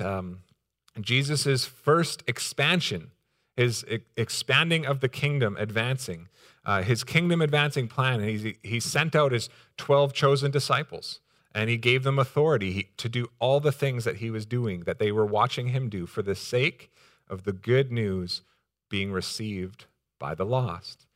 um, 0.00 0.42
Jesus' 1.00 1.64
first 1.64 2.22
expansion, 2.26 3.10
his 3.56 3.84
e- 3.90 4.00
expanding 4.16 4.86
of 4.86 5.00
the 5.00 5.08
kingdom, 5.08 5.56
advancing, 5.58 6.28
uh, 6.64 6.82
his 6.82 7.04
kingdom 7.04 7.40
advancing 7.40 7.88
plan. 7.88 8.20
And 8.20 8.30
he, 8.30 8.56
he 8.62 8.80
sent 8.80 9.14
out 9.14 9.32
his 9.32 9.48
12 9.76 10.12
chosen 10.12 10.50
disciples 10.50 11.20
and 11.54 11.68
he 11.68 11.76
gave 11.76 12.04
them 12.04 12.18
authority 12.18 12.90
to 12.96 13.08
do 13.08 13.28
all 13.38 13.60
the 13.60 13.72
things 13.72 14.04
that 14.04 14.16
he 14.16 14.30
was 14.30 14.46
doing, 14.46 14.80
that 14.80 14.98
they 14.98 15.10
were 15.10 15.26
watching 15.26 15.68
him 15.68 15.88
do 15.88 16.06
for 16.06 16.22
the 16.22 16.34
sake 16.34 16.92
of 17.28 17.44
the 17.44 17.52
good 17.52 17.90
news 17.90 18.42
being 18.88 19.12
received 19.12 19.86
by 20.18 20.34
the 20.34 20.44
lost. 20.44 21.06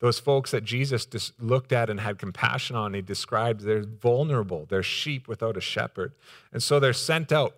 Those 0.00 0.18
folks 0.18 0.50
that 0.50 0.64
Jesus 0.64 1.32
looked 1.38 1.72
at 1.72 1.88
and 1.88 2.00
had 2.00 2.18
compassion 2.18 2.76
on, 2.76 2.94
he 2.94 3.02
described 3.02 3.60
they're 3.60 3.84
vulnerable, 3.84 4.66
they're 4.68 4.82
sheep 4.82 5.28
without 5.28 5.56
a 5.56 5.60
shepherd. 5.60 6.12
And 6.52 6.62
so 6.62 6.80
they're 6.80 6.92
sent 6.92 7.32
out. 7.32 7.54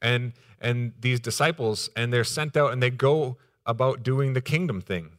And, 0.00 0.32
and 0.60 0.92
these 1.00 1.20
disciples, 1.20 1.90
and 1.96 2.12
they're 2.12 2.24
sent 2.24 2.56
out 2.56 2.72
and 2.72 2.82
they 2.82 2.90
go 2.90 3.36
about 3.64 4.02
doing 4.02 4.32
the 4.32 4.40
kingdom 4.40 4.80
thing. 4.80 5.18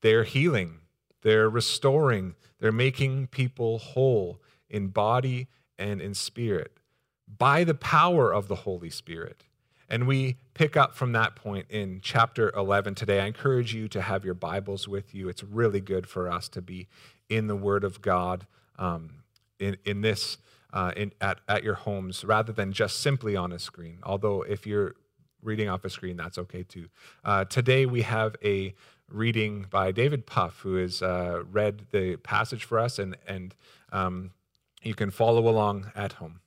They're 0.00 0.24
healing, 0.24 0.80
they're 1.22 1.48
restoring, 1.48 2.34
they're 2.58 2.72
making 2.72 3.28
people 3.28 3.78
whole 3.78 4.40
in 4.68 4.88
body 4.88 5.48
and 5.78 6.00
in 6.00 6.14
spirit 6.14 6.78
by 7.38 7.64
the 7.64 7.74
power 7.74 8.32
of 8.32 8.48
the 8.48 8.56
Holy 8.56 8.90
Spirit. 8.90 9.44
And 9.88 10.06
we 10.06 10.36
pick 10.54 10.76
up 10.76 10.94
from 10.94 11.12
that 11.12 11.36
point 11.36 11.66
in 11.68 12.00
chapter 12.02 12.50
11 12.56 12.94
today. 12.94 13.20
I 13.20 13.26
encourage 13.26 13.74
you 13.74 13.88
to 13.88 14.00
have 14.00 14.24
your 14.24 14.34
Bibles 14.34 14.88
with 14.88 15.14
you. 15.14 15.28
It's 15.28 15.42
really 15.42 15.80
good 15.80 16.06
for 16.06 16.30
us 16.30 16.48
to 16.50 16.62
be 16.62 16.88
in 17.28 17.46
the 17.46 17.56
Word 17.56 17.84
of 17.84 18.00
God 18.00 18.46
um, 18.78 19.22
in, 19.58 19.76
in 19.84 20.00
this, 20.00 20.38
uh, 20.72 20.92
in, 20.96 21.12
at, 21.20 21.40
at 21.48 21.62
your 21.62 21.74
homes, 21.74 22.24
rather 22.24 22.52
than 22.52 22.72
just 22.72 23.00
simply 23.00 23.36
on 23.36 23.52
a 23.52 23.58
screen. 23.58 23.98
Although, 24.02 24.42
if 24.42 24.66
you're 24.66 24.94
reading 25.42 25.68
off 25.68 25.84
a 25.84 25.90
screen, 25.90 26.16
that's 26.16 26.38
okay 26.38 26.62
too. 26.62 26.88
Uh, 27.24 27.44
today, 27.44 27.86
we 27.86 28.02
have 28.02 28.36
a 28.44 28.74
reading 29.08 29.66
by 29.70 29.92
David 29.92 30.26
Puff, 30.26 30.60
who 30.60 30.76
has 30.76 31.02
uh, 31.02 31.42
read 31.50 31.86
the 31.90 32.16
passage 32.16 32.64
for 32.64 32.78
us, 32.78 32.98
and, 32.98 33.16
and 33.26 33.54
um, 33.92 34.30
you 34.82 34.94
can 34.94 35.10
follow 35.10 35.48
along 35.48 35.92
at 35.94 36.14
home. 36.14 36.40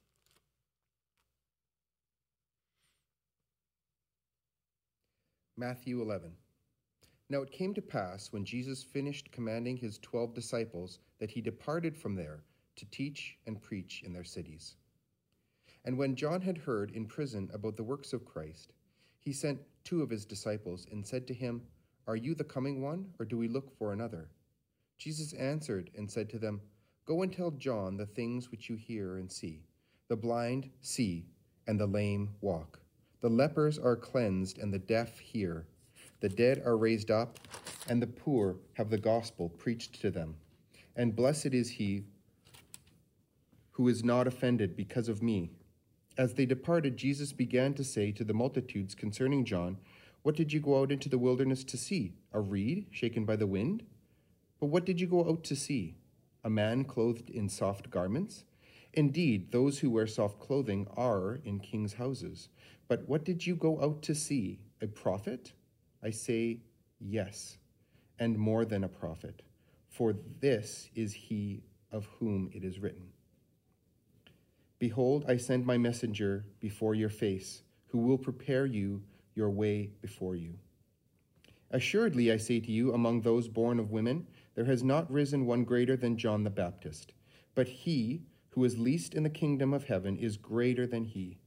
Matthew 5.57 6.01
11. 6.01 6.31
Now 7.29 7.41
it 7.41 7.51
came 7.51 7.73
to 7.73 7.81
pass 7.81 8.31
when 8.31 8.45
Jesus 8.45 8.83
finished 8.83 9.31
commanding 9.31 9.77
his 9.77 9.97
twelve 9.99 10.33
disciples 10.33 10.99
that 11.19 11.31
he 11.31 11.41
departed 11.41 11.97
from 11.97 12.13
there 12.13 12.41
to 12.75 12.85
teach 12.91 13.37
and 13.45 13.61
preach 13.61 14.03
in 14.05 14.13
their 14.13 14.23
cities. 14.23 14.75
And 15.85 15.97
when 15.97 16.15
John 16.15 16.41
had 16.41 16.57
heard 16.57 16.91
in 16.91 17.05
prison 17.05 17.49
about 17.53 17.77
the 17.77 17.83
works 17.83 18.11
of 18.11 18.25
Christ, 18.25 18.73
he 19.19 19.33
sent 19.33 19.59
two 19.83 20.01
of 20.01 20.09
his 20.09 20.25
disciples 20.25 20.87
and 20.91 21.05
said 21.05 21.27
to 21.27 21.33
him, 21.33 21.61
Are 22.07 22.15
you 22.15 22.35
the 22.35 22.43
coming 22.43 22.81
one, 22.81 23.13
or 23.19 23.25
do 23.25 23.37
we 23.37 23.47
look 23.47 23.75
for 23.77 23.93
another? 23.93 24.29
Jesus 24.97 25.33
answered 25.33 25.91
and 25.95 26.09
said 26.09 26.29
to 26.29 26.39
them, 26.39 26.61
Go 27.05 27.21
and 27.21 27.31
tell 27.31 27.51
John 27.51 27.97
the 27.97 28.05
things 28.05 28.49
which 28.49 28.69
you 28.69 28.75
hear 28.75 29.17
and 29.17 29.31
see. 29.31 29.63
The 30.07 30.15
blind 30.15 30.69
see, 30.81 31.27
and 31.67 31.79
the 31.79 31.87
lame 31.87 32.29
walk. 32.41 32.79
The 33.21 33.29
lepers 33.29 33.77
are 33.77 33.95
cleansed, 33.95 34.57
and 34.57 34.73
the 34.73 34.79
deaf 34.79 35.19
hear. 35.19 35.67
The 36.19 36.29
dead 36.29 36.61
are 36.65 36.77
raised 36.77 37.11
up, 37.11 37.39
and 37.87 38.01
the 38.01 38.07
poor 38.07 38.57
have 38.73 38.89
the 38.89 38.97
gospel 38.97 39.49
preached 39.49 40.01
to 40.01 40.09
them. 40.09 40.35
And 40.95 41.15
blessed 41.15 41.53
is 41.53 41.69
he 41.69 42.05
who 43.75 43.87
is 43.87 44.03
not 44.03 44.27
offended 44.27 44.75
because 44.75 45.07
of 45.07 45.23
me. 45.23 45.51
As 46.17 46.33
they 46.33 46.45
departed, 46.45 46.97
Jesus 46.97 47.31
began 47.31 47.73
to 47.75 47.83
say 47.83 48.11
to 48.11 48.23
the 48.23 48.33
multitudes 48.33 48.95
concerning 48.95 49.45
John, 49.45 49.77
What 50.23 50.35
did 50.35 50.51
you 50.51 50.59
go 50.59 50.81
out 50.81 50.91
into 50.91 51.09
the 51.09 51.17
wilderness 51.17 51.63
to 51.65 51.77
see? 51.77 52.13
A 52.33 52.41
reed 52.41 52.87
shaken 52.91 53.25
by 53.25 53.35
the 53.35 53.47
wind? 53.47 53.83
But 54.59 54.67
what 54.67 54.85
did 54.85 54.99
you 54.99 55.07
go 55.07 55.29
out 55.29 55.43
to 55.45 55.55
see? 55.55 55.95
a 56.45 56.49
man 56.49 56.85
clothed 56.85 57.31
in 57.31 57.49
soft 57.49 57.89
garments? 57.89 58.45
Indeed, 58.93 59.51
those 59.51 59.79
who 59.79 59.89
wear 59.89 60.05
soft 60.05 60.39
clothing 60.39 60.87
are 60.95 61.39
in 61.43 61.59
kings' 61.59 61.95
houses. 61.95 62.49
But 62.87 63.09
what 63.09 63.25
did 63.25 63.45
you 63.45 63.55
go 63.55 63.81
out 63.81 64.03
to 64.03 64.15
see? 64.15 64.59
A 64.81 64.87
prophet? 64.87 65.53
I 66.03 66.11
say, 66.11 66.59
yes, 66.99 67.57
and 68.19 68.37
more 68.37 68.63
than 68.63 68.83
a 68.83 68.87
prophet, 68.87 69.41
for 69.89 70.13
this 70.39 70.89
is 70.93 71.13
he 71.13 71.63
of 71.91 72.05
whom 72.19 72.49
it 72.53 72.63
is 72.63 72.79
written. 72.79 73.07
Behold, 74.85 75.25
I 75.27 75.37
send 75.37 75.65
my 75.65 75.79
messenger 75.79 76.45
before 76.59 76.93
your 76.93 77.09
face, 77.09 77.63
who 77.87 77.97
will 77.97 78.19
prepare 78.19 78.67
you 78.67 79.01
your 79.33 79.49
way 79.49 79.89
before 79.99 80.35
you. 80.35 80.59
Assuredly, 81.71 82.31
I 82.31 82.37
say 82.37 82.59
to 82.59 82.71
you, 82.71 82.93
among 82.93 83.21
those 83.21 83.47
born 83.47 83.79
of 83.79 83.89
women, 83.89 84.27
there 84.53 84.65
has 84.65 84.83
not 84.83 85.11
risen 85.11 85.47
one 85.47 85.63
greater 85.63 85.97
than 85.97 86.19
John 86.19 86.43
the 86.43 86.51
Baptist, 86.51 87.13
but 87.55 87.67
he 87.67 88.27
who 88.49 88.63
is 88.63 88.77
least 88.77 89.15
in 89.15 89.23
the 89.23 89.29
kingdom 89.31 89.73
of 89.73 89.85
heaven 89.85 90.17
is 90.17 90.37
greater 90.37 90.85
than 90.85 91.05
he. 91.05 91.39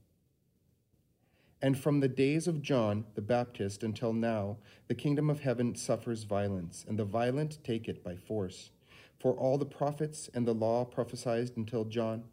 And 1.61 1.79
from 1.79 2.01
the 2.01 2.09
days 2.09 2.45
of 2.45 2.61
John 2.61 3.05
the 3.15 3.21
Baptist 3.21 3.83
until 3.83 4.11
now, 4.11 4.57
the 4.89 4.95
kingdom 4.95 5.29
of 5.29 5.39
heaven 5.39 5.75
suffers 5.75 6.23
violence, 6.23 6.83
and 6.85 6.99
the 6.99 7.05
violent 7.05 7.63
take 7.63 7.87
it 7.87 8.03
by 8.03 8.17
force. 8.17 8.71
For 9.17 9.31
all 9.31 9.57
the 9.57 9.65
prophets 9.65 10.29
and 10.33 10.45
the 10.45 10.53
law 10.53 10.83
prophesied 10.83 11.51
until 11.55 11.85
John. 11.85 12.25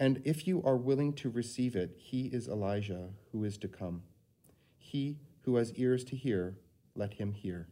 And 0.00 0.22
if 0.24 0.46
you 0.46 0.62
are 0.64 0.78
willing 0.78 1.12
to 1.12 1.28
receive 1.28 1.76
it, 1.76 1.94
he 1.98 2.22
is 2.28 2.48
Elijah 2.48 3.10
who 3.30 3.44
is 3.44 3.58
to 3.58 3.68
come. 3.68 4.02
He 4.78 5.18
who 5.42 5.56
has 5.56 5.74
ears 5.74 6.04
to 6.04 6.16
hear, 6.16 6.56
let 6.96 7.14
him 7.14 7.32
hear. 7.32 7.68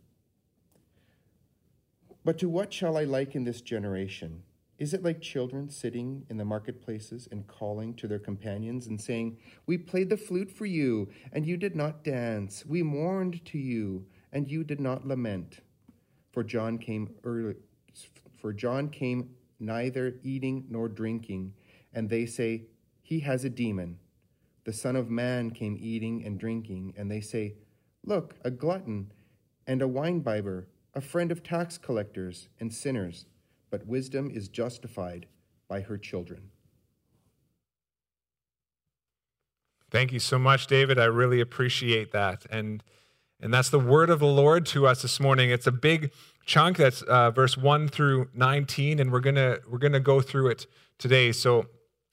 But 2.26 2.38
to 2.38 2.48
what 2.50 2.70
shall 2.70 2.98
I 2.98 3.04
liken 3.04 3.44
this 3.44 3.62
generation? 3.62 4.42
Is 4.78 4.92
it 4.92 5.02
like 5.02 5.22
children 5.22 5.70
sitting 5.70 6.26
in 6.28 6.36
the 6.36 6.44
marketplaces 6.44 7.28
and 7.32 7.46
calling 7.46 7.94
to 7.94 8.06
their 8.06 8.18
companions 8.18 8.86
and 8.86 9.00
saying, 9.00 9.38
We 9.66 9.78
played 9.78 10.10
the 10.10 10.18
flute 10.18 10.50
for 10.50 10.66
you, 10.66 11.08
and 11.32 11.46
you 11.46 11.56
did 11.56 11.74
not 11.74 12.04
dance. 12.04 12.64
We 12.66 12.82
mourned 12.82 13.42
to 13.46 13.58
you, 13.58 14.04
and 14.32 14.50
you 14.50 14.64
did 14.64 14.80
not 14.80 15.06
lament. 15.06 15.60
For 16.30 16.44
John 16.44 16.76
came 16.76 17.14
early, 17.24 17.54
for 18.36 18.52
John 18.52 18.90
came 18.90 19.30
neither 19.58 20.14
eating 20.22 20.66
nor 20.68 20.88
drinking, 20.88 21.54
and 21.92 22.08
they 22.08 22.26
say, 22.26 22.64
He 23.02 23.20
has 23.20 23.44
a 23.44 23.50
demon. 23.50 23.98
The 24.64 24.72
Son 24.72 24.96
of 24.96 25.10
Man 25.10 25.50
came 25.50 25.76
eating 25.80 26.24
and 26.24 26.38
drinking, 26.38 26.94
and 26.96 27.10
they 27.10 27.20
say, 27.20 27.54
Look, 28.04 28.36
a 28.44 28.50
glutton 28.50 29.12
and 29.66 29.82
a 29.82 29.86
winebibber 29.86 30.66
a 30.98 31.00
friend 31.00 31.30
of 31.30 31.44
tax 31.44 31.78
collectors 31.78 32.48
and 32.58 32.74
sinners, 32.74 33.26
but 33.70 33.86
wisdom 33.86 34.30
is 34.30 34.48
justified 34.48 35.26
by 35.68 35.80
her 35.80 35.96
children. 35.96 36.50
Thank 39.90 40.12
you 40.12 40.18
so 40.18 40.38
much, 40.38 40.66
David. 40.66 40.98
I 40.98 41.04
really 41.04 41.40
appreciate 41.40 42.10
that. 42.10 42.46
And, 42.50 42.82
and 43.40 43.54
that's 43.54 43.70
the 43.70 43.78
word 43.78 44.10
of 44.10 44.18
the 44.18 44.26
Lord 44.26 44.66
to 44.66 44.88
us 44.88 45.02
this 45.02 45.20
morning. 45.20 45.50
It's 45.50 45.68
a 45.68 45.72
big 45.72 46.10
chunk. 46.44 46.78
That's 46.78 47.02
uh, 47.02 47.30
verse 47.30 47.56
1 47.56 47.88
through 47.88 48.28
19, 48.34 48.98
and 48.98 49.12
we're 49.12 49.20
going 49.20 49.36
to 49.36 49.60
we're 49.70 49.78
gonna 49.78 50.00
go 50.00 50.20
through 50.20 50.48
it 50.48 50.66
today. 50.98 51.30
So 51.30 51.66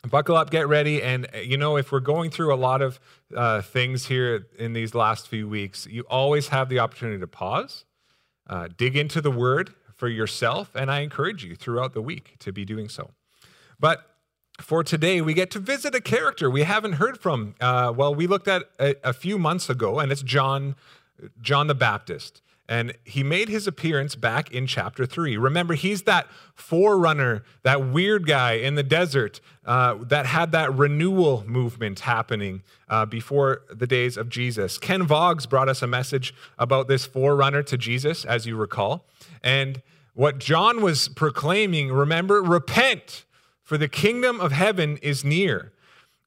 buckle 0.10 0.36
up, 0.36 0.50
get 0.50 0.68
ready. 0.68 1.02
And, 1.02 1.28
you 1.44 1.58
know, 1.58 1.78
if 1.78 1.92
we're 1.92 2.00
going 2.00 2.32
through 2.32 2.54
a 2.54 2.56
lot 2.56 2.82
of 2.82 3.00
uh, 3.36 3.62
things 3.62 4.06
here 4.08 4.48
in 4.58 4.74
these 4.74 4.94
last 4.94 5.28
few 5.28 5.48
weeks, 5.48 5.88
you 5.90 6.04
always 6.10 6.50
have 6.50 6.70
the 6.70 6.80
opportunity 6.80 7.20
to 7.20 7.28
pause 7.28 7.86
uh, 8.48 8.68
dig 8.78 8.96
into 8.96 9.22
the 9.22 9.32
word 9.32 9.74
for 9.96 10.08
yourself, 10.08 10.76
and 10.76 10.92
I 10.92 11.00
encourage 11.00 11.44
you 11.44 11.56
throughout 11.56 11.94
the 11.94 12.02
week 12.02 12.36
to 12.40 12.52
be 12.52 12.66
doing 12.66 12.90
so. 12.90 13.12
But 13.80 14.06
for 14.62 14.84
today, 14.84 15.22
we 15.22 15.34
get 15.34 15.52
to 15.52 15.60
visit 15.60 15.96
a 15.96 16.02
character 16.02 16.50
we 16.50 16.64
haven't 16.64 16.94
heard 16.94 17.20
from. 17.20 17.56
Uh, 17.60 17.94
well, 17.96 18.14
we 18.14 18.28
looked 18.28 18.48
at 18.48 18.64
a, 18.80 18.96
a 19.04 19.14
few 19.14 19.38
months 19.38 19.70
ago, 19.70 20.00
and 20.00 20.12
it's 20.12 20.22
John, 20.22 20.76
John 21.42 21.68
the 21.68 21.76
Baptist. 21.76 22.42
And 22.68 22.96
he 23.04 23.24
made 23.24 23.48
his 23.48 23.68
appearance 23.68 24.16
back 24.16 24.52
in 24.52 24.66
chapter 24.66 25.06
three. 25.06 25.38
Remember, 25.38 25.76
he's 25.76 26.04
that 26.04 26.28
forerunner, 26.56 27.44
that 27.62 27.88
weird 27.88 28.26
guy 28.26 28.54
in 28.54 28.74
the 28.74 28.82
desert 28.82 29.40
uh, 29.66 29.96
that 30.06 30.26
had 30.26 30.52
that 30.54 30.74
renewal 30.74 31.44
movement 31.46 32.00
happening 32.00 32.64
uh, 32.90 33.06
before 33.06 33.62
the 33.72 33.86
days 33.86 34.18
of 34.18 34.30
Jesus. 34.30 34.80
Ken 34.80 35.06
Voggs 35.06 35.48
brought 35.48 35.70
us 35.70 35.84
a 35.84 35.88
message 35.88 36.34
about 36.58 36.88
this 36.88 37.06
forerunner 37.06 37.62
to 37.64 37.78
Jesus, 37.78 38.26
as 38.26 38.48
you 38.48 38.56
recall. 38.56 39.06
And 39.44 39.84
what 40.16 40.40
John 40.40 40.82
was 40.82 41.08
proclaiming, 41.10 41.92
remember, 41.92 42.42
repent, 42.42 43.26
for 43.62 43.78
the 43.78 43.88
kingdom 43.88 44.40
of 44.40 44.52
heaven 44.52 44.98
is 44.98 45.24
near. 45.24 45.72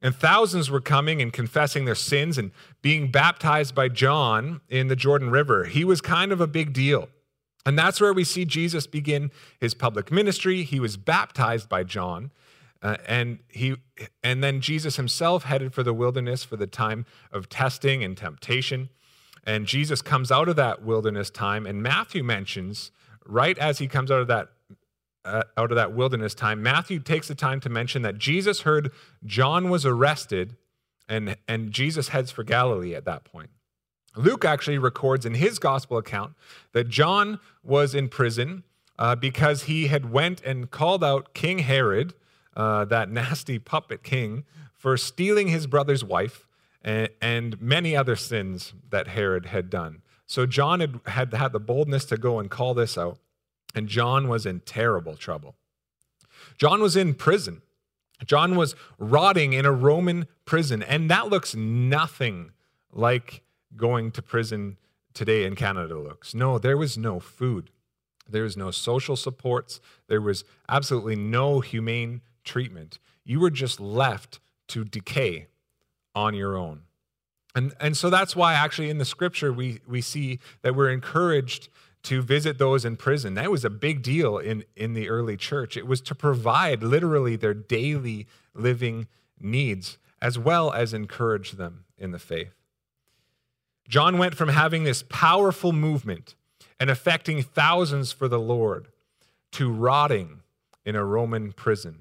And 0.00 0.14
thousands 0.14 0.70
were 0.70 0.80
coming 0.80 1.20
and 1.20 1.32
confessing 1.32 1.84
their 1.84 1.94
sins 1.94 2.38
and 2.38 2.52
being 2.82 3.10
baptized 3.10 3.74
by 3.74 3.88
John 3.88 4.60
in 4.68 4.88
the 4.88 4.96
Jordan 4.96 5.30
River. 5.30 5.64
He 5.64 5.84
was 5.84 6.00
kind 6.00 6.30
of 6.30 6.40
a 6.40 6.46
big 6.46 6.72
deal. 6.72 7.08
And 7.66 7.78
that's 7.78 8.00
where 8.00 8.12
we 8.12 8.24
see 8.24 8.44
Jesus 8.44 8.86
begin 8.86 9.30
his 9.60 9.74
public 9.74 10.12
ministry. 10.12 10.62
He 10.62 10.78
was 10.78 10.96
baptized 10.96 11.68
by 11.68 11.82
John. 11.82 12.30
Uh, 12.80 12.96
and 13.06 13.40
he 13.48 13.76
and 14.22 14.42
then 14.42 14.60
Jesus 14.60 14.96
himself 14.96 15.44
headed 15.44 15.74
for 15.74 15.82
the 15.82 15.92
wilderness 15.92 16.44
for 16.44 16.56
the 16.56 16.68
time 16.68 17.04
of 17.32 17.48
testing 17.48 18.04
and 18.04 18.16
temptation. 18.16 18.88
And 19.44 19.66
Jesus 19.66 20.00
comes 20.02 20.30
out 20.30 20.48
of 20.48 20.56
that 20.56 20.82
wilderness 20.82 21.30
time, 21.30 21.66
and 21.66 21.82
Matthew 21.82 22.22
mentions 22.22 22.92
right 23.26 23.58
as 23.58 23.78
he 23.78 23.88
comes 23.88 24.10
out 24.10 24.20
of 24.20 24.28
that 24.28 24.50
uh, 25.28 25.42
out 25.56 25.70
of 25.70 25.76
that 25.76 25.92
wilderness 25.92 26.34
time, 26.34 26.62
Matthew 26.62 26.98
takes 26.98 27.28
the 27.28 27.34
time 27.34 27.60
to 27.60 27.68
mention 27.68 28.02
that 28.02 28.18
Jesus 28.18 28.62
heard 28.62 28.90
John 29.24 29.70
was 29.70 29.84
arrested, 29.84 30.56
and 31.08 31.36
and 31.46 31.70
Jesus 31.72 32.08
heads 32.08 32.30
for 32.30 32.44
Galilee 32.44 32.94
at 32.94 33.04
that 33.04 33.24
point. 33.24 33.50
Luke 34.16 34.44
actually 34.44 34.78
records 34.78 35.24
in 35.24 35.34
his 35.34 35.58
gospel 35.58 35.96
account 35.96 36.34
that 36.72 36.88
John 36.88 37.38
was 37.62 37.94
in 37.94 38.08
prison 38.08 38.64
uh, 38.98 39.14
because 39.14 39.64
he 39.64 39.86
had 39.86 40.10
went 40.10 40.42
and 40.42 40.70
called 40.70 41.04
out 41.04 41.34
King 41.34 41.60
Herod 41.60 42.14
uh, 42.56 42.84
that 42.86 43.08
nasty 43.08 43.58
puppet 43.58 44.02
king, 44.02 44.44
for 44.74 44.96
stealing 44.96 45.48
his 45.48 45.66
brother's 45.66 46.04
wife 46.04 46.46
and, 46.82 47.08
and 47.22 47.60
many 47.60 47.96
other 47.96 48.16
sins 48.16 48.74
that 48.90 49.08
Herod 49.08 49.46
had 49.46 49.70
done. 49.70 50.02
So 50.26 50.44
John 50.44 50.80
had, 50.80 51.00
had 51.06 51.32
had 51.32 51.52
the 51.52 51.60
boldness 51.60 52.04
to 52.06 52.16
go 52.16 52.38
and 52.38 52.50
call 52.50 52.74
this 52.74 52.98
out, 52.98 53.18
and 53.74 53.88
John 53.88 54.28
was 54.28 54.46
in 54.46 54.60
terrible 54.60 55.16
trouble. 55.16 55.56
John 56.56 56.80
was 56.80 56.96
in 56.96 57.14
prison. 57.14 57.62
John 58.24 58.56
was 58.56 58.74
rotting 58.98 59.52
in 59.52 59.64
a 59.64 59.72
Roman 59.72 60.26
prison, 60.44 60.82
and 60.82 61.10
that 61.10 61.28
looks 61.28 61.54
nothing 61.54 62.50
like 62.92 63.42
going 63.76 64.10
to 64.12 64.22
prison 64.22 64.76
today 65.14 65.44
in 65.44 65.54
Canada 65.54 65.98
looks. 65.98 66.34
No, 66.34 66.58
there 66.58 66.76
was 66.76 66.98
no 66.98 67.20
food. 67.20 67.70
There 68.28 68.42
was 68.42 68.56
no 68.56 68.70
social 68.70 69.16
supports. 69.16 69.80
There 70.08 70.20
was 70.20 70.44
absolutely 70.68 71.16
no 71.16 71.60
humane 71.60 72.22
treatment. 72.44 72.98
You 73.24 73.40
were 73.40 73.50
just 73.50 73.80
left 73.80 74.40
to 74.68 74.84
decay 74.84 75.46
on 76.14 76.34
your 76.34 76.56
own. 76.56 76.82
And, 77.54 77.72
and 77.80 77.96
so 77.96 78.10
that's 78.10 78.36
why, 78.36 78.54
actually, 78.54 78.90
in 78.90 78.98
the 78.98 79.04
scripture, 79.04 79.52
we, 79.52 79.80
we 79.86 80.00
see 80.00 80.38
that 80.62 80.76
we're 80.76 80.90
encouraged 80.90 81.68
to 82.04 82.22
visit 82.22 82.58
those 82.58 82.84
in 82.84 82.96
prison. 82.96 83.34
That 83.34 83.50
was 83.50 83.64
a 83.64 83.70
big 83.70 84.02
deal 84.02 84.38
in, 84.38 84.64
in 84.76 84.94
the 84.94 85.08
early 85.08 85.36
church. 85.36 85.76
It 85.76 85.86
was 85.86 86.00
to 86.02 86.14
provide 86.14 86.82
literally 86.82 87.36
their 87.36 87.54
daily 87.54 88.26
living 88.54 89.08
needs, 89.40 89.98
as 90.22 90.38
well 90.38 90.72
as 90.72 90.94
encourage 90.94 91.52
them 91.52 91.84
in 91.96 92.12
the 92.12 92.18
faith. 92.18 92.54
John 93.88 94.18
went 94.18 94.34
from 94.34 94.50
having 94.50 94.84
this 94.84 95.02
powerful 95.08 95.72
movement 95.72 96.34
and 96.78 96.90
affecting 96.90 97.42
thousands 97.42 98.12
for 98.12 98.28
the 98.28 98.38
Lord 98.38 98.88
to 99.52 99.72
rotting 99.72 100.40
in 100.84 100.94
a 100.94 101.04
Roman 101.04 101.52
prison. 101.52 102.00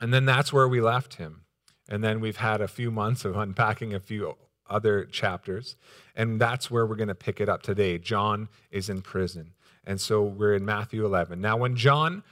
And 0.00 0.14
then 0.14 0.24
that's 0.24 0.52
where 0.52 0.68
we 0.68 0.80
left 0.80 1.14
him. 1.14 1.42
And 1.88 2.04
then 2.04 2.20
we've 2.20 2.36
had 2.36 2.60
a 2.60 2.68
few 2.68 2.90
months 2.90 3.24
of 3.24 3.36
unpacking 3.36 3.94
a 3.94 4.00
few 4.00 4.36
other 4.68 5.04
chapters. 5.04 5.76
And 6.14 6.40
that's 6.40 6.70
where 6.70 6.86
we're 6.86 6.96
going 6.96 7.08
to 7.08 7.14
pick 7.14 7.40
it 7.40 7.48
up 7.48 7.62
today. 7.62 7.98
John 7.98 8.48
is 8.70 8.88
in 8.88 9.02
prison. 9.02 9.52
And 9.84 10.00
so 10.00 10.22
we're 10.22 10.54
in 10.54 10.64
Matthew 10.64 11.04
11. 11.04 11.40
Now, 11.40 11.56
when 11.56 11.76
John 11.76 12.22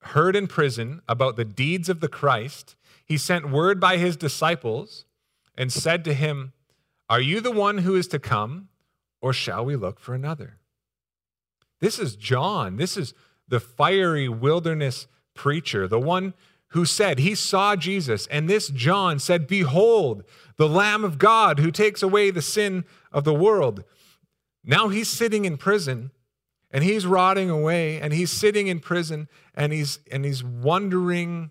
heard 0.00 0.36
in 0.36 0.46
prison 0.46 1.02
about 1.08 1.36
the 1.36 1.44
deeds 1.44 1.88
of 1.88 2.00
the 2.00 2.08
Christ, 2.08 2.76
he 3.04 3.16
sent 3.16 3.50
word 3.50 3.80
by 3.80 3.96
his 3.96 4.16
disciples 4.16 5.04
and 5.56 5.72
said 5.72 6.04
to 6.04 6.14
him, 6.14 6.52
Are 7.08 7.20
you 7.20 7.40
the 7.40 7.50
one 7.50 7.78
who 7.78 7.96
is 7.96 8.08
to 8.08 8.18
come, 8.18 8.68
or 9.20 9.32
shall 9.32 9.64
we 9.64 9.76
look 9.76 9.98
for 9.98 10.14
another? 10.14 10.58
This 11.80 11.98
is 11.98 12.16
John. 12.16 12.76
This 12.76 12.96
is 12.96 13.14
the 13.48 13.60
fiery 13.60 14.28
wilderness 14.28 15.06
preacher, 15.34 15.86
the 15.86 16.00
one 16.00 16.34
who 16.76 16.84
said 16.84 17.18
he 17.18 17.34
saw 17.34 17.74
Jesus. 17.74 18.26
And 18.28 18.48
this 18.48 18.68
John 18.68 19.18
said, 19.18 19.46
Behold, 19.46 20.22
the 20.56 20.68
Lamb 20.68 21.04
of 21.04 21.18
God 21.18 21.58
who 21.58 21.70
takes 21.70 22.02
away 22.02 22.30
the 22.30 22.42
sin 22.42 22.84
of 23.12 23.24
the 23.24 23.34
world. 23.34 23.84
Now 24.64 24.88
he's 24.88 25.08
sitting 25.08 25.44
in 25.44 25.56
prison 25.56 26.10
and 26.70 26.84
he's 26.84 27.06
rotting 27.06 27.50
away 27.50 28.00
and 28.00 28.12
he's 28.12 28.30
sitting 28.30 28.66
in 28.66 28.80
prison 28.80 29.28
and 29.54 29.72
he's 29.72 30.00
and 30.10 30.24
he's 30.24 30.44
wondering 30.44 31.50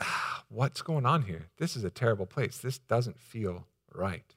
ah, 0.00 0.44
what's 0.48 0.82
going 0.82 1.04
on 1.04 1.22
here 1.22 1.48
this 1.58 1.76
is 1.76 1.84
a 1.84 1.90
terrible 1.90 2.26
place 2.26 2.58
this 2.58 2.78
doesn't 2.78 3.20
feel 3.20 3.66
right 3.94 4.36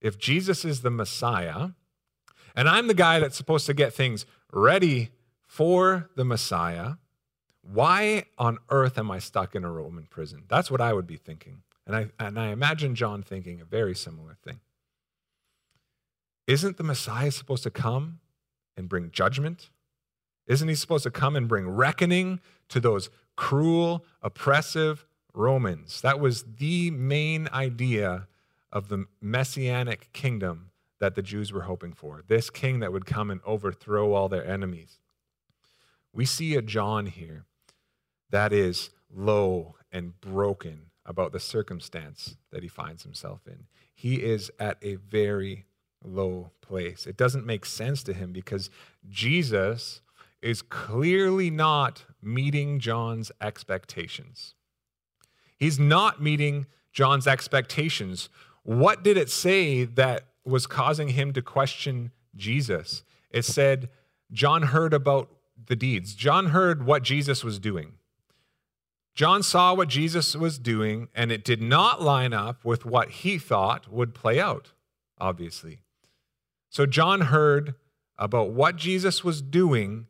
if 0.00 0.18
jesus 0.18 0.64
is 0.64 0.82
the 0.82 0.90
messiah 0.90 1.68
and 2.56 2.68
i'm 2.68 2.86
the 2.86 2.94
guy 2.94 3.20
that's 3.20 3.36
supposed 3.36 3.66
to 3.66 3.74
get 3.74 3.92
things 3.92 4.26
ready 4.52 5.10
for 5.46 6.10
the 6.16 6.24
messiah 6.24 6.94
why 7.72 8.24
on 8.38 8.58
earth 8.68 8.98
am 8.98 9.10
I 9.10 9.18
stuck 9.18 9.54
in 9.54 9.64
a 9.64 9.70
Roman 9.70 10.04
prison? 10.04 10.42
That's 10.48 10.70
what 10.70 10.80
I 10.80 10.92
would 10.92 11.06
be 11.06 11.16
thinking. 11.16 11.62
And 11.86 11.96
I, 11.96 12.06
and 12.18 12.38
I 12.38 12.48
imagine 12.48 12.94
John 12.94 13.22
thinking 13.22 13.60
a 13.60 13.64
very 13.64 13.94
similar 13.94 14.36
thing. 14.44 14.60
Isn't 16.46 16.76
the 16.76 16.82
Messiah 16.82 17.30
supposed 17.30 17.62
to 17.62 17.70
come 17.70 18.20
and 18.76 18.88
bring 18.88 19.10
judgment? 19.10 19.70
Isn't 20.46 20.68
he 20.68 20.74
supposed 20.74 21.04
to 21.04 21.10
come 21.10 21.36
and 21.36 21.46
bring 21.46 21.68
reckoning 21.68 22.40
to 22.70 22.80
those 22.80 23.08
cruel, 23.36 24.04
oppressive 24.20 25.06
Romans? 25.32 26.00
That 26.00 26.18
was 26.18 26.44
the 26.58 26.90
main 26.90 27.48
idea 27.52 28.26
of 28.72 28.88
the 28.88 29.06
messianic 29.20 30.12
kingdom 30.12 30.70
that 30.98 31.14
the 31.14 31.22
Jews 31.22 31.52
were 31.52 31.62
hoping 31.62 31.92
for. 31.92 32.22
This 32.26 32.50
king 32.50 32.80
that 32.80 32.92
would 32.92 33.06
come 33.06 33.30
and 33.30 33.40
overthrow 33.44 34.12
all 34.12 34.28
their 34.28 34.46
enemies. 34.46 34.98
We 36.12 36.24
see 36.24 36.56
a 36.56 36.62
John 36.62 37.06
here 37.06 37.46
that 38.30 38.52
is 38.52 38.90
low 39.14 39.76
and 39.92 40.20
broken 40.20 40.90
about 41.04 41.32
the 41.32 41.40
circumstance 41.40 42.36
that 42.52 42.62
he 42.62 42.68
finds 42.68 43.02
himself 43.02 43.40
in. 43.46 43.64
He 43.94 44.16
is 44.16 44.50
at 44.58 44.78
a 44.82 44.96
very 44.96 45.66
low 46.04 46.52
place. 46.60 47.06
It 47.06 47.16
doesn't 47.16 47.44
make 47.44 47.66
sense 47.66 48.02
to 48.04 48.12
him 48.12 48.32
because 48.32 48.70
Jesus 49.08 50.00
is 50.40 50.62
clearly 50.62 51.50
not 51.50 52.04
meeting 52.22 52.78
John's 52.78 53.30
expectations. 53.40 54.54
He's 55.56 55.78
not 55.78 56.22
meeting 56.22 56.66
John's 56.92 57.26
expectations. 57.26 58.30
What 58.62 59.02
did 59.02 59.16
it 59.16 59.28
say 59.28 59.84
that 59.84 60.24
was 60.44 60.66
causing 60.66 61.08
him 61.08 61.32
to 61.34 61.42
question 61.42 62.12
Jesus? 62.34 63.02
It 63.30 63.44
said, 63.44 63.90
John 64.32 64.62
heard 64.62 64.94
about 64.94 65.28
the 65.66 65.76
deeds. 65.76 66.14
John 66.14 66.46
heard 66.46 66.86
what 66.86 67.02
Jesus 67.02 67.44
was 67.44 67.58
doing. 67.58 67.94
John 69.14 69.42
saw 69.42 69.74
what 69.74 69.88
Jesus 69.88 70.36
was 70.36 70.58
doing, 70.58 71.08
and 71.14 71.32
it 71.32 71.44
did 71.44 71.60
not 71.60 72.00
line 72.00 72.32
up 72.32 72.64
with 72.64 72.84
what 72.84 73.10
he 73.10 73.38
thought 73.38 73.92
would 73.92 74.14
play 74.14 74.40
out, 74.40 74.72
obviously. 75.18 75.80
So 76.70 76.86
John 76.86 77.22
heard 77.22 77.74
about 78.16 78.50
what 78.50 78.76
Jesus 78.76 79.24
was 79.24 79.42
doing 79.42 80.06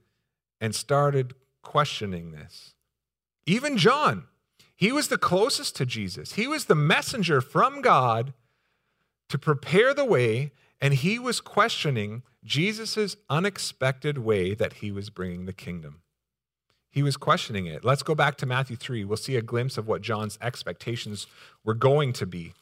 and 0.61 0.75
started 0.75 1.35
questioning 1.63 2.33
this. 2.33 2.75
Even 3.47 3.77
John, 3.77 4.25
he 4.77 4.93
was 4.93 5.09
the 5.09 5.19
closest 5.19 5.77
to 5.77 5.87
Jesus, 5.87 6.35
he 6.35 6.47
was 6.47 6.67
the 6.67 6.75
messenger 6.75 7.41
from 7.41 7.81
God 7.81 8.35
to 9.29 9.39
prepare 9.39 9.95
the 9.95 10.05
way, 10.05 10.53
and 10.81 10.95
he 10.95 11.19
was 11.19 11.41
questioning 11.41 12.23
Jesus' 12.45 13.17
unexpected 13.29 14.19
way 14.19 14.55
that 14.55 14.75
he 14.75 14.91
was 14.91 15.11
bringing 15.11 15.47
the 15.47 15.53
kingdom. 15.53 16.03
He 16.91 17.03
was 17.03 17.17
questioning 17.17 17.67
it. 17.67 17.85
Let's 17.85 18.03
go 18.03 18.15
back 18.15 18.37
to 18.39 18.47
Matthew 18.47 18.77
3. 18.77 19.05
We'll 19.05 19.17
see 19.17 19.37
a 19.37 19.43
glimpse 19.43 19.79
of 19.79 19.87
what 19.87 20.03
John's 20.03 20.39
expectations 20.43 21.27
were 21.65 21.75
going 21.75 22.13
to 22.15 22.27
be. 22.27 22.53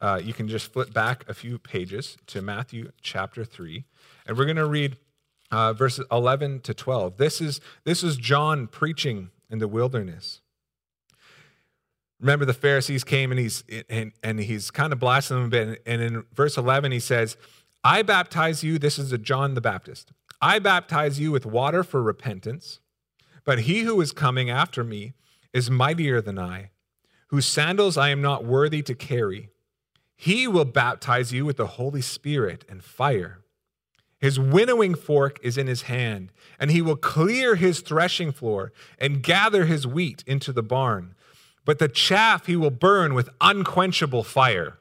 Uh, 0.00 0.20
you 0.22 0.32
can 0.32 0.46
just 0.46 0.72
flip 0.72 0.92
back 0.92 1.24
a 1.28 1.34
few 1.34 1.58
pages 1.58 2.16
to 2.26 2.42
Matthew 2.42 2.92
chapter 3.00 3.44
3, 3.44 3.84
and 4.26 4.36
we're 4.36 4.44
going 4.44 4.56
to 4.56 4.66
read 4.66 4.96
uh, 5.50 5.72
verses 5.72 6.04
11 6.12 6.60
to 6.60 6.74
12. 6.74 7.16
This 7.16 7.40
is, 7.40 7.60
this 7.84 8.04
is 8.04 8.16
John 8.16 8.66
preaching 8.66 9.30
in 9.50 9.58
the 9.58 9.68
wilderness. 9.68 10.40
Remember, 12.20 12.44
the 12.44 12.54
Pharisees 12.54 13.04
came 13.04 13.30
and 13.30 13.40
he's, 13.40 13.64
and, 13.88 14.12
and 14.22 14.40
he's 14.40 14.70
kind 14.70 14.92
of 14.92 14.98
blasting 14.98 15.36
them 15.36 15.46
a 15.46 15.48
bit. 15.48 15.82
And 15.86 16.02
in 16.02 16.24
verse 16.34 16.56
11, 16.56 16.92
he 16.92 17.00
says, 17.00 17.36
I 17.84 18.02
baptize 18.02 18.64
you, 18.64 18.78
this 18.78 18.98
is 18.98 19.16
John 19.22 19.54
the 19.54 19.60
Baptist. 19.60 20.12
I 20.42 20.58
baptize 20.58 21.18
you 21.18 21.32
with 21.32 21.46
water 21.46 21.82
for 21.82 22.02
repentance. 22.02 22.80
But 23.48 23.60
he 23.60 23.80
who 23.80 23.98
is 24.02 24.12
coming 24.12 24.50
after 24.50 24.84
me 24.84 25.14
is 25.54 25.70
mightier 25.70 26.20
than 26.20 26.38
I, 26.38 26.68
whose 27.28 27.46
sandals 27.46 27.96
I 27.96 28.10
am 28.10 28.20
not 28.20 28.44
worthy 28.44 28.82
to 28.82 28.94
carry. 28.94 29.48
He 30.14 30.46
will 30.46 30.66
baptize 30.66 31.32
you 31.32 31.46
with 31.46 31.56
the 31.56 31.66
Holy 31.66 32.02
Spirit 32.02 32.66
and 32.68 32.84
fire. 32.84 33.38
His 34.20 34.38
winnowing 34.38 34.94
fork 34.94 35.38
is 35.42 35.56
in 35.56 35.66
his 35.66 35.84
hand, 35.84 36.30
and 36.60 36.70
he 36.70 36.82
will 36.82 36.94
clear 36.94 37.54
his 37.54 37.80
threshing 37.80 38.32
floor 38.32 38.70
and 38.98 39.22
gather 39.22 39.64
his 39.64 39.86
wheat 39.86 40.22
into 40.26 40.52
the 40.52 40.62
barn. 40.62 41.14
But 41.64 41.78
the 41.78 41.88
chaff 41.88 42.44
he 42.44 42.54
will 42.54 42.68
burn 42.68 43.14
with 43.14 43.30
unquenchable 43.40 44.24
fire. 44.24 44.76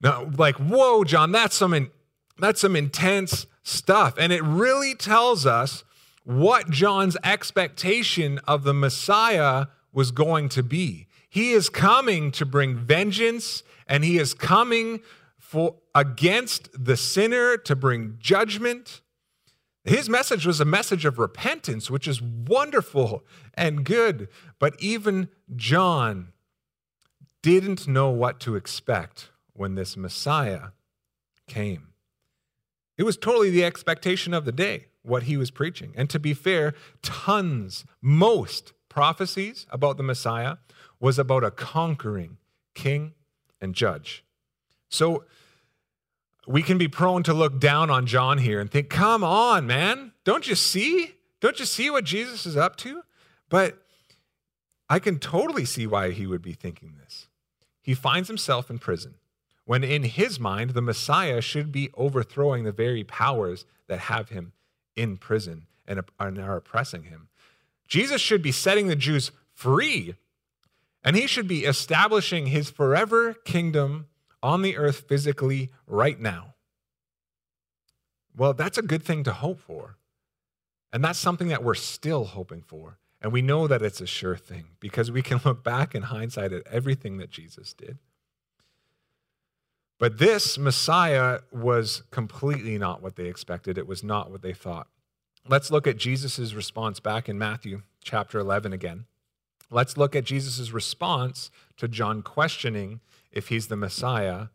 Now, 0.00 0.30
like, 0.38 0.58
whoa, 0.58 1.02
John, 1.02 1.32
that's 1.32 1.56
some, 1.56 1.74
in, 1.74 1.90
that's 2.38 2.60
some 2.60 2.76
intense 2.76 3.46
stuff. 3.64 4.14
And 4.16 4.32
it 4.32 4.44
really 4.44 4.94
tells 4.94 5.44
us 5.44 5.82
what 6.26 6.68
John's 6.70 7.16
expectation 7.22 8.40
of 8.48 8.64
the 8.64 8.74
Messiah 8.74 9.66
was 9.92 10.10
going 10.10 10.48
to 10.50 10.62
be. 10.62 11.06
He 11.28 11.52
is 11.52 11.68
coming 11.68 12.32
to 12.32 12.44
bring 12.44 12.76
vengeance 12.76 13.62
and 13.86 14.02
he 14.04 14.18
is 14.18 14.34
coming 14.34 15.00
for 15.38 15.76
against 15.94 16.68
the 16.72 16.96
sinner 16.96 17.56
to 17.58 17.76
bring 17.76 18.16
judgment. 18.18 19.02
His 19.84 20.08
message 20.08 20.44
was 20.44 20.60
a 20.60 20.64
message 20.64 21.04
of 21.04 21.20
repentance, 21.20 21.88
which 21.88 22.08
is 22.08 22.20
wonderful 22.20 23.24
and 23.54 23.84
good. 23.84 24.26
But 24.58 24.74
even 24.80 25.28
John 25.54 26.32
didn't 27.40 27.86
know 27.86 28.10
what 28.10 28.40
to 28.40 28.56
expect 28.56 29.30
when 29.52 29.76
this 29.76 29.96
Messiah 29.96 30.70
came. 31.46 31.92
It 32.98 33.04
was 33.04 33.16
totally 33.16 33.50
the 33.50 33.64
expectation 33.64 34.34
of 34.34 34.44
the 34.44 34.50
day, 34.50 34.86
what 35.06 35.24
he 35.24 35.36
was 35.36 35.50
preaching. 35.50 35.92
And 35.96 36.10
to 36.10 36.18
be 36.18 36.34
fair, 36.34 36.74
tons, 37.02 37.84
most 38.02 38.72
prophecies 38.88 39.66
about 39.70 39.96
the 39.96 40.02
Messiah 40.02 40.56
was 40.98 41.18
about 41.18 41.44
a 41.44 41.50
conquering 41.50 42.38
king 42.74 43.14
and 43.60 43.74
judge. 43.74 44.24
So 44.88 45.24
we 46.46 46.62
can 46.62 46.78
be 46.78 46.88
prone 46.88 47.22
to 47.24 47.34
look 47.34 47.60
down 47.60 47.90
on 47.90 48.06
John 48.06 48.38
here 48.38 48.60
and 48.60 48.70
think, 48.70 48.88
come 48.88 49.22
on, 49.24 49.66
man. 49.66 50.12
Don't 50.24 50.48
you 50.48 50.54
see? 50.54 51.12
Don't 51.40 51.58
you 51.58 51.66
see 51.66 51.90
what 51.90 52.04
Jesus 52.04 52.46
is 52.46 52.56
up 52.56 52.76
to? 52.76 53.02
But 53.48 53.82
I 54.88 54.98
can 54.98 55.18
totally 55.18 55.64
see 55.64 55.86
why 55.86 56.12
he 56.12 56.26
would 56.26 56.42
be 56.42 56.52
thinking 56.52 56.94
this. 56.98 57.28
He 57.82 57.94
finds 57.94 58.28
himself 58.28 58.70
in 58.70 58.78
prison 58.78 59.16
when, 59.64 59.84
in 59.84 60.04
his 60.04 60.40
mind, 60.40 60.70
the 60.70 60.82
Messiah 60.82 61.40
should 61.40 61.72
be 61.72 61.90
overthrowing 61.94 62.64
the 62.64 62.72
very 62.72 63.04
powers 63.04 63.66
that 63.88 63.98
have 63.98 64.30
him 64.30 64.52
in 64.96 65.16
prison 65.16 65.66
and 65.86 66.02
are 66.18 66.56
oppressing 66.56 67.04
him. 67.04 67.28
Jesus 67.86 68.20
should 68.20 68.42
be 68.42 68.50
setting 68.50 68.88
the 68.88 68.96
Jews 68.96 69.30
free, 69.52 70.16
and 71.04 71.14
he 71.14 71.28
should 71.28 71.46
be 71.46 71.64
establishing 71.64 72.46
his 72.46 72.68
forever 72.70 73.34
kingdom 73.34 74.06
on 74.42 74.62
the 74.62 74.76
earth 74.76 75.04
physically 75.08 75.70
right 75.86 76.20
now. 76.20 76.54
Well, 78.36 78.54
that's 78.54 78.78
a 78.78 78.82
good 78.82 79.02
thing 79.02 79.22
to 79.24 79.32
hope 79.32 79.60
for. 79.60 79.96
And 80.92 81.04
that's 81.04 81.18
something 81.18 81.48
that 81.48 81.62
we're 81.62 81.74
still 81.74 82.24
hoping 82.24 82.62
for. 82.62 82.98
And 83.20 83.32
we 83.32 83.42
know 83.42 83.66
that 83.66 83.82
it's 83.82 84.00
a 84.00 84.06
sure 84.06 84.36
thing 84.36 84.66
because 84.78 85.10
we 85.10 85.22
can 85.22 85.40
look 85.44 85.64
back 85.64 85.94
in 85.94 86.02
hindsight 86.02 86.52
at 86.52 86.66
everything 86.66 87.18
that 87.18 87.30
Jesus 87.30 87.72
did. 87.72 87.98
But 89.98 90.18
this 90.18 90.58
Messiah 90.58 91.40
was 91.50 92.02
completely 92.10 92.76
not 92.78 93.02
what 93.02 93.16
they 93.16 93.26
expected. 93.26 93.78
It 93.78 93.86
was 93.86 94.02
not 94.02 94.30
what 94.30 94.42
they 94.42 94.52
thought. 94.52 94.88
Let's 95.48 95.70
look 95.70 95.86
at 95.86 95.96
Jesus' 95.96 96.52
response 96.54 97.00
back 97.00 97.28
in 97.28 97.38
Matthew 97.38 97.82
chapter 98.02 98.38
11 98.38 98.72
again. 98.72 99.06
Let's 99.70 99.96
look 99.96 100.14
at 100.14 100.24
Jesus' 100.24 100.70
response 100.70 101.50
to 101.76 101.88
John 101.88 102.22
questioning 102.22 103.00
if 103.32 103.48
he's 103.48 103.68
the 103.68 103.76
Messiah 103.76 104.48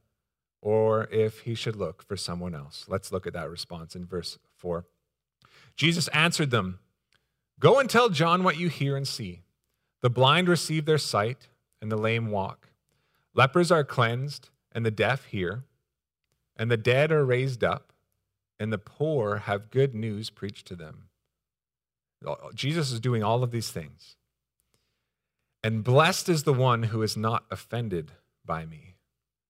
or 0.62 1.08
if 1.12 1.40
he 1.42 1.56
should 1.56 1.76
look 1.76 2.04
for 2.04 2.16
someone 2.16 2.54
else. 2.54 2.86
Let's 2.88 3.12
look 3.12 3.26
at 3.26 3.34
that 3.34 3.50
response 3.50 3.96
in 3.96 4.06
verse 4.06 4.38
4. 4.58 4.86
Jesus 5.76 6.08
answered 6.10 6.52
them 6.52 6.80
Go 7.60 7.80
and 7.80 7.90
tell 7.90 8.10
John 8.10 8.44
what 8.44 8.58
you 8.58 8.70
hear 8.70 8.96
and 8.96 9.08
see. 9.08 9.42
The 10.02 10.10
blind 10.10 10.48
receive 10.48 10.86
their 10.86 10.98
sight, 10.98 11.48
and 11.82 11.92
the 11.92 11.98
lame 11.98 12.32
walk. 12.32 12.70
Lepers 13.34 13.72
are 13.72 13.84
cleansed, 13.84 14.50
and 14.72 14.86
the 14.86 14.92
deaf 14.92 15.26
hear, 15.26 15.64
and 16.56 16.70
the 16.70 16.78
dead 16.78 17.12
are 17.12 17.26
raised 17.26 17.64
up, 17.64 17.94
and 18.60 18.72
the 18.72 18.78
poor 18.78 19.38
have 19.38 19.72
good 19.72 19.96
news 19.96 20.30
preached 20.30 20.68
to 20.68 20.76
them. 20.76 21.10
Jesus 22.54 22.92
is 22.92 23.00
doing 23.00 23.24
all 23.24 23.44
of 23.44 23.52
these 23.52 23.72
things. 23.72 24.16
And 25.64 25.84
blessed 25.84 26.30
is 26.30 26.44
the 26.44 26.54
one 26.54 26.84
who 26.84 27.02
is 27.02 27.18
not 27.18 27.46
offended 27.50 28.12
by 28.46 28.66
me. 28.66 28.96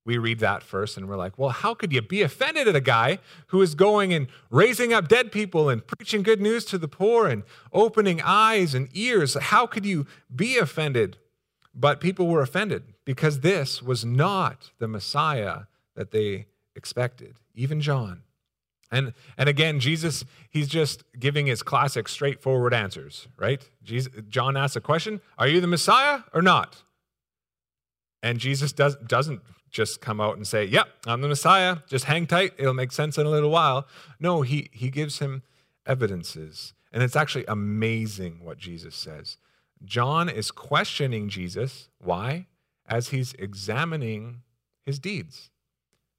We 0.03 0.17
read 0.17 0.39
that 0.39 0.63
first 0.63 0.97
and 0.97 1.07
we're 1.07 1.15
like, 1.15 1.37
well, 1.37 1.49
how 1.49 1.73
could 1.73 1.93
you 1.93 2.01
be 2.01 2.21
offended 2.21 2.67
at 2.67 2.75
a 2.75 2.81
guy 2.81 3.19
who 3.47 3.61
is 3.61 3.75
going 3.75 4.13
and 4.13 4.27
raising 4.49 4.93
up 4.93 5.07
dead 5.07 5.31
people 5.31 5.69
and 5.69 5.85
preaching 5.85 6.23
good 6.23 6.41
news 6.41 6.65
to 6.65 6.77
the 6.77 6.87
poor 6.87 7.27
and 7.27 7.43
opening 7.71 8.19
eyes 8.23 8.73
and 8.73 8.89
ears? 8.93 9.35
How 9.35 9.67
could 9.67 9.85
you 9.85 10.07
be 10.33 10.57
offended? 10.57 11.17
But 11.73 12.01
people 12.01 12.27
were 12.27 12.41
offended 12.41 12.83
because 13.05 13.39
this 13.39 13.81
was 13.81 14.03
not 14.03 14.71
the 14.79 14.87
Messiah 14.87 15.61
that 15.95 16.11
they 16.11 16.47
expected, 16.75 17.35
even 17.55 17.81
John. 17.81 18.23
And, 18.91 19.13
and 19.37 19.47
again, 19.47 19.79
Jesus, 19.79 20.25
he's 20.49 20.67
just 20.67 21.03
giving 21.17 21.45
his 21.45 21.63
classic 21.63 22.09
straightforward 22.09 22.73
answers, 22.73 23.27
right? 23.37 23.67
Jesus, 23.83 24.11
John 24.27 24.57
asks 24.57 24.75
a 24.75 24.81
question 24.81 25.21
Are 25.37 25.47
you 25.47 25.61
the 25.61 25.67
Messiah 25.67 26.23
or 26.33 26.41
not? 26.41 26.83
And 28.21 28.37
Jesus 28.37 28.73
does, 28.73 28.97
doesn't 28.97 29.41
just 29.69 30.01
come 30.01 30.19
out 30.19 30.35
and 30.35 30.45
say, 30.45 30.65
Yep, 30.65 30.87
I'm 31.07 31.21
the 31.21 31.29
Messiah. 31.29 31.77
Just 31.87 32.05
hang 32.05 32.27
tight. 32.27 32.53
It'll 32.57 32.73
make 32.73 32.91
sense 32.91 33.17
in 33.17 33.25
a 33.25 33.29
little 33.29 33.49
while. 33.49 33.87
No, 34.19 34.41
he, 34.41 34.69
he 34.73 34.89
gives 34.89 35.19
him 35.19 35.41
evidences. 35.85 36.73
And 36.91 37.01
it's 37.01 37.15
actually 37.15 37.45
amazing 37.47 38.39
what 38.43 38.57
Jesus 38.57 38.95
says. 38.95 39.37
John 39.83 40.29
is 40.29 40.51
questioning 40.51 41.29
Jesus. 41.29 41.89
Why? 41.99 42.47
As 42.87 43.09
he's 43.09 43.33
examining 43.33 44.41
his 44.85 44.99
deeds. 44.99 45.49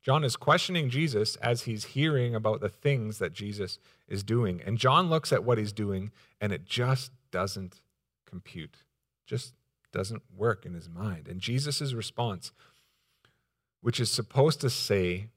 John 0.02 0.24
is 0.24 0.36
questioning 0.36 0.90
Jesus 0.90 1.36
as 1.36 1.62
he's 1.62 1.84
hearing 1.84 2.34
about 2.34 2.60
the 2.60 2.68
things 2.68 3.18
that 3.18 3.32
Jesus 3.32 3.78
is 4.08 4.24
doing. 4.24 4.60
And 4.64 4.78
John 4.78 5.08
looks 5.08 5.32
at 5.32 5.44
what 5.44 5.58
he's 5.58 5.72
doing 5.72 6.10
and 6.40 6.52
it 6.52 6.64
just 6.64 7.12
doesn't 7.30 7.82
compute, 8.26 8.78
just 9.26 9.54
doesn't 9.92 10.22
work 10.36 10.66
in 10.66 10.74
his 10.74 10.88
mind. 10.88 11.28
And 11.28 11.40
Jesus' 11.40 11.92
response, 11.92 12.50
which 13.80 14.00
is 14.00 14.10
supposed 14.10 14.60
to 14.62 14.70
say 14.70 15.28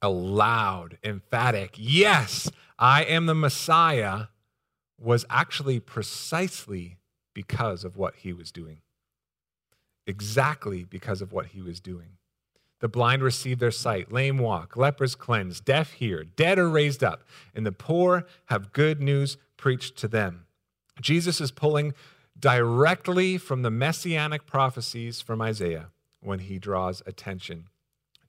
a 0.00 0.08
loud, 0.08 0.98
emphatic, 1.04 1.74
yes, 1.76 2.50
I 2.78 3.04
am 3.04 3.26
the 3.26 3.34
Messiah, 3.34 4.26
was 4.98 5.26
actually 5.28 5.80
precisely 5.80 6.96
because 7.34 7.84
of 7.84 7.96
what 7.96 8.16
he 8.16 8.32
was 8.32 8.52
doing. 8.52 8.78
Exactly 10.06 10.84
because 10.84 11.22
of 11.22 11.32
what 11.32 11.46
he 11.46 11.62
was 11.62 11.80
doing. 11.80 12.18
The 12.80 12.88
blind 12.88 13.22
receive 13.22 13.60
their 13.60 13.70
sight, 13.70 14.10
lame 14.10 14.38
walk, 14.38 14.76
lepers 14.76 15.14
cleansed, 15.14 15.64
deaf 15.64 15.92
hear, 15.92 16.24
dead 16.24 16.58
are 16.58 16.68
raised 16.68 17.04
up, 17.04 17.22
and 17.54 17.64
the 17.64 17.70
poor 17.70 18.26
have 18.46 18.72
good 18.72 19.00
news 19.00 19.36
preached 19.56 19.96
to 19.98 20.08
them. 20.08 20.46
Jesus 21.00 21.40
is 21.40 21.52
pulling 21.52 21.94
directly 22.38 23.38
from 23.38 23.62
the 23.62 23.70
messianic 23.70 24.46
prophecies 24.46 25.20
from 25.20 25.40
Isaiah 25.40 25.90
when 26.20 26.40
he 26.40 26.58
draws 26.58 27.02
attention 27.06 27.68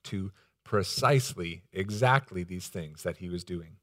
to 0.04 0.32
precisely, 0.64 1.64
exactly 1.72 2.44
these 2.44 2.68
things 2.68 3.04
that 3.04 3.18
he 3.18 3.30
was 3.30 3.44
doing. 3.44 3.78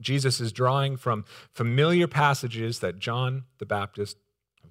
Jesus 0.00 0.40
is 0.40 0.52
drawing 0.52 0.96
from 0.96 1.24
familiar 1.52 2.06
passages 2.06 2.80
that 2.80 2.98
John 2.98 3.44
the 3.58 3.66
Baptist 3.66 4.16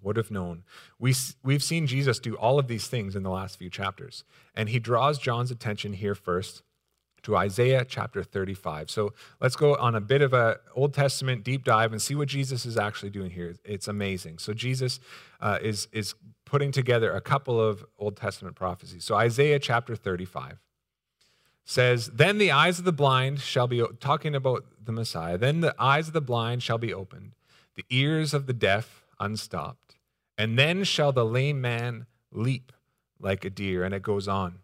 would 0.02 0.18
have 0.18 0.32
known. 0.32 0.64
We, 0.98 1.14
we've 1.44 1.64
seen 1.64 1.88
Jesus 1.88 2.20
do 2.20 2.36
all 2.36 2.60
of 2.60 2.68
these 2.68 2.88
things 2.88 3.16
in 3.16 3.24
the 3.24 3.30
last 3.30 3.58
few 3.58 3.70
chapters. 3.70 4.24
And 4.56 4.70
he 4.70 4.80
draws 4.80 5.18
John's 5.18 5.52
attention 5.52 5.94
here 5.94 6.16
first 6.16 6.64
to 7.24 7.36
Isaiah 7.36 7.86
chapter 7.86 8.24
35. 8.24 8.90
So 8.90 9.14
let's 9.42 9.56
go 9.56 9.76
on 9.76 9.96
a 9.96 10.02
bit 10.02 10.22
of 10.22 10.34
a 10.34 10.60
Old 10.74 10.94
Testament 10.94 11.44
deep 11.44 11.66
dive 11.66 11.92
and 11.92 12.02
see 12.02 12.16
what 12.16 12.30
Jesus 12.30 12.66
is 12.66 12.78
actually 12.78 13.10
doing 13.10 13.32
here. 13.32 13.56
It's 13.66 13.88
amazing. 13.88 14.40
So 14.40 14.54
Jesus 14.54 15.00
uh, 15.42 15.60
is, 15.62 15.88
is 15.92 16.16
putting 16.46 16.72
together 16.72 17.12
a 17.14 17.22
couple 17.22 17.60
of 17.60 17.86
Old 17.98 18.16
Testament 18.16 18.56
prophecies. 18.56 19.04
So 19.04 19.16
Isaiah 19.16 19.60
chapter 19.60 19.96
35 19.96 20.60
says, 21.70 22.08
Then 22.08 22.40
the 22.40 22.52
eyes 22.52 22.80
of 22.80 22.86
the 22.86 22.92
blind 22.92 23.42
shall 23.42 23.68
be, 23.68 23.84
talking 24.00 24.34
about 24.34 24.66
the 24.84 24.92
Messiah, 24.92 25.38
then 25.38 25.62
the 25.62 25.76
eyes 25.78 26.08
of 26.08 26.14
the 26.14 26.22
blind 26.22 26.64
shall 26.64 26.80
be 26.80 26.94
opened, 26.94 27.34
the 27.76 27.86
ears 27.90 28.34
of 28.34 28.48
the 28.48 28.54
deaf 28.54 29.06
unstopped. 29.20 29.96
And 30.38 30.58
then 30.58 30.84
shall 30.84 31.12
the 31.12 31.26
lame 31.26 31.62
man 31.62 32.08
leap 32.32 32.72
like 33.20 33.46
a 33.46 33.50
deer. 33.50 33.84
And 33.84 33.94
it 33.94 34.02
goes 34.02 34.28
on. 34.28 34.60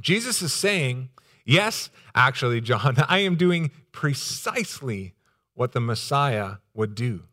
Jesus 0.00 0.40
is 0.42 0.52
saying, 0.52 1.08
Yes, 1.44 1.90
actually, 2.14 2.60
John, 2.60 2.96
I 3.08 3.18
am 3.20 3.36
doing 3.36 3.70
precisely 3.90 5.14
what 5.54 5.72
the 5.72 5.80
Messiah 5.80 6.56
would 6.74 6.94
do. 6.94 7.24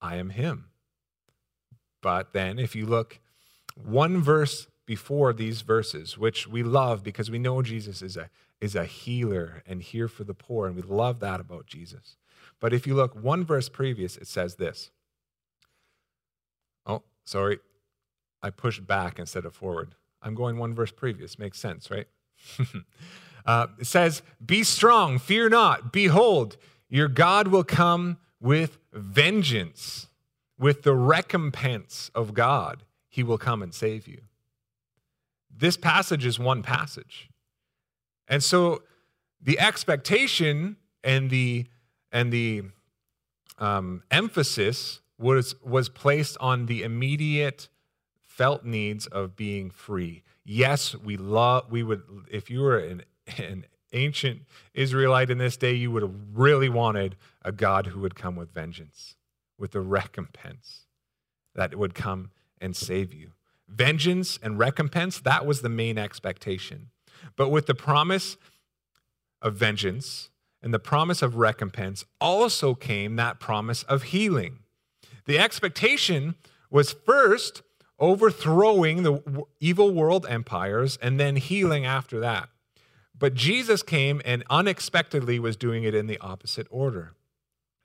I 0.00 0.16
am 0.16 0.30
him. 0.30 0.66
But 2.00 2.32
then, 2.32 2.58
if 2.58 2.76
you 2.76 2.86
look 2.86 3.18
one 3.74 4.22
verse 4.22 4.68
before 4.86 5.32
these 5.32 5.62
verses, 5.62 6.16
which 6.16 6.46
we 6.46 6.62
love 6.62 7.02
because 7.02 7.30
we 7.30 7.38
know 7.38 7.62
Jesus 7.62 8.00
is 8.00 8.16
a, 8.16 8.30
is 8.64 8.74
a 8.74 8.86
healer 8.86 9.62
and 9.66 9.82
here 9.82 10.08
for 10.08 10.24
the 10.24 10.32
poor, 10.32 10.66
and 10.66 10.74
we 10.74 10.80
love 10.80 11.20
that 11.20 11.38
about 11.38 11.66
Jesus. 11.66 12.16
But 12.60 12.72
if 12.72 12.86
you 12.86 12.94
look 12.94 13.14
one 13.14 13.44
verse 13.44 13.68
previous, 13.68 14.16
it 14.16 14.26
says 14.26 14.54
this 14.54 14.90
Oh, 16.86 17.02
sorry. 17.26 17.58
I 18.42 18.48
pushed 18.48 18.86
back 18.86 19.18
instead 19.18 19.44
of 19.44 19.54
forward. 19.54 19.96
I'm 20.22 20.34
going 20.34 20.56
one 20.56 20.74
verse 20.74 20.90
previous. 20.90 21.38
Makes 21.38 21.58
sense, 21.58 21.90
right? 21.90 22.06
uh, 23.46 23.66
it 23.78 23.86
says, 23.86 24.22
Be 24.44 24.62
strong, 24.62 25.18
fear 25.18 25.50
not. 25.50 25.92
Behold, 25.92 26.56
your 26.88 27.08
God 27.08 27.48
will 27.48 27.64
come 27.64 28.16
with 28.40 28.78
vengeance, 28.94 30.08
with 30.58 30.84
the 30.84 30.94
recompense 30.94 32.10
of 32.14 32.32
God, 32.32 32.84
he 33.08 33.22
will 33.22 33.38
come 33.38 33.62
and 33.62 33.74
save 33.74 34.08
you. 34.08 34.22
This 35.54 35.76
passage 35.76 36.24
is 36.24 36.38
one 36.38 36.62
passage. 36.62 37.28
And 38.28 38.42
so 38.42 38.82
the 39.40 39.58
expectation 39.58 40.76
and 41.02 41.30
the 41.30 41.66
and 42.10 42.32
the 42.32 42.62
um, 43.58 44.02
emphasis 44.10 45.00
was 45.18 45.54
was 45.62 45.88
placed 45.88 46.36
on 46.40 46.66
the 46.66 46.82
immediate 46.82 47.68
felt 48.22 48.64
needs 48.64 49.06
of 49.06 49.36
being 49.36 49.70
free. 49.70 50.22
Yes, 50.44 50.94
we 50.94 51.16
love 51.16 51.70
we 51.70 51.82
would 51.82 52.02
if 52.30 52.50
you 52.50 52.60
were 52.60 52.78
an, 52.78 53.02
an 53.38 53.66
ancient 53.92 54.42
Israelite 54.74 55.30
in 55.30 55.38
this 55.38 55.56
day, 55.56 55.72
you 55.72 55.90
would 55.90 56.02
have 56.02 56.14
really 56.32 56.68
wanted 56.68 57.16
a 57.42 57.52
God 57.52 57.86
who 57.86 58.00
would 58.00 58.14
come 58.14 58.36
with 58.36 58.52
vengeance, 58.52 59.14
with 59.58 59.74
a 59.74 59.80
recompense 59.80 60.86
that 61.54 61.76
would 61.76 61.94
come 61.94 62.30
and 62.60 62.74
save 62.74 63.14
you. 63.14 63.32
Vengeance 63.68 64.38
and 64.42 64.58
recompense, 64.58 65.20
that 65.20 65.46
was 65.46 65.62
the 65.62 65.68
main 65.68 65.96
expectation. 65.96 66.90
But 67.36 67.50
with 67.50 67.66
the 67.66 67.74
promise 67.74 68.36
of 69.42 69.54
vengeance 69.54 70.30
and 70.62 70.72
the 70.72 70.78
promise 70.78 71.22
of 71.22 71.36
recompense, 71.36 72.04
also 72.20 72.74
came 72.74 73.16
that 73.16 73.40
promise 73.40 73.82
of 73.84 74.04
healing. 74.04 74.60
The 75.26 75.38
expectation 75.38 76.34
was 76.70 76.92
first 76.92 77.62
overthrowing 77.98 79.02
the 79.02 79.44
evil 79.60 79.92
world 79.92 80.26
empires 80.28 80.98
and 81.00 81.20
then 81.20 81.36
healing 81.36 81.84
after 81.86 82.20
that. 82.20 82.48
But 83.16 83.34
Jesus 83.34 83.82
came 83.82 84.20
and 84.24 84.42
unexpectedly 84.50 85.38
was 85.38 85.56
doing 85.56 85.84
it 85.84 85.94
in 85.94 86.06
the 86.06 86.18
opposite 86.18 86.66
order. 86.70 87.14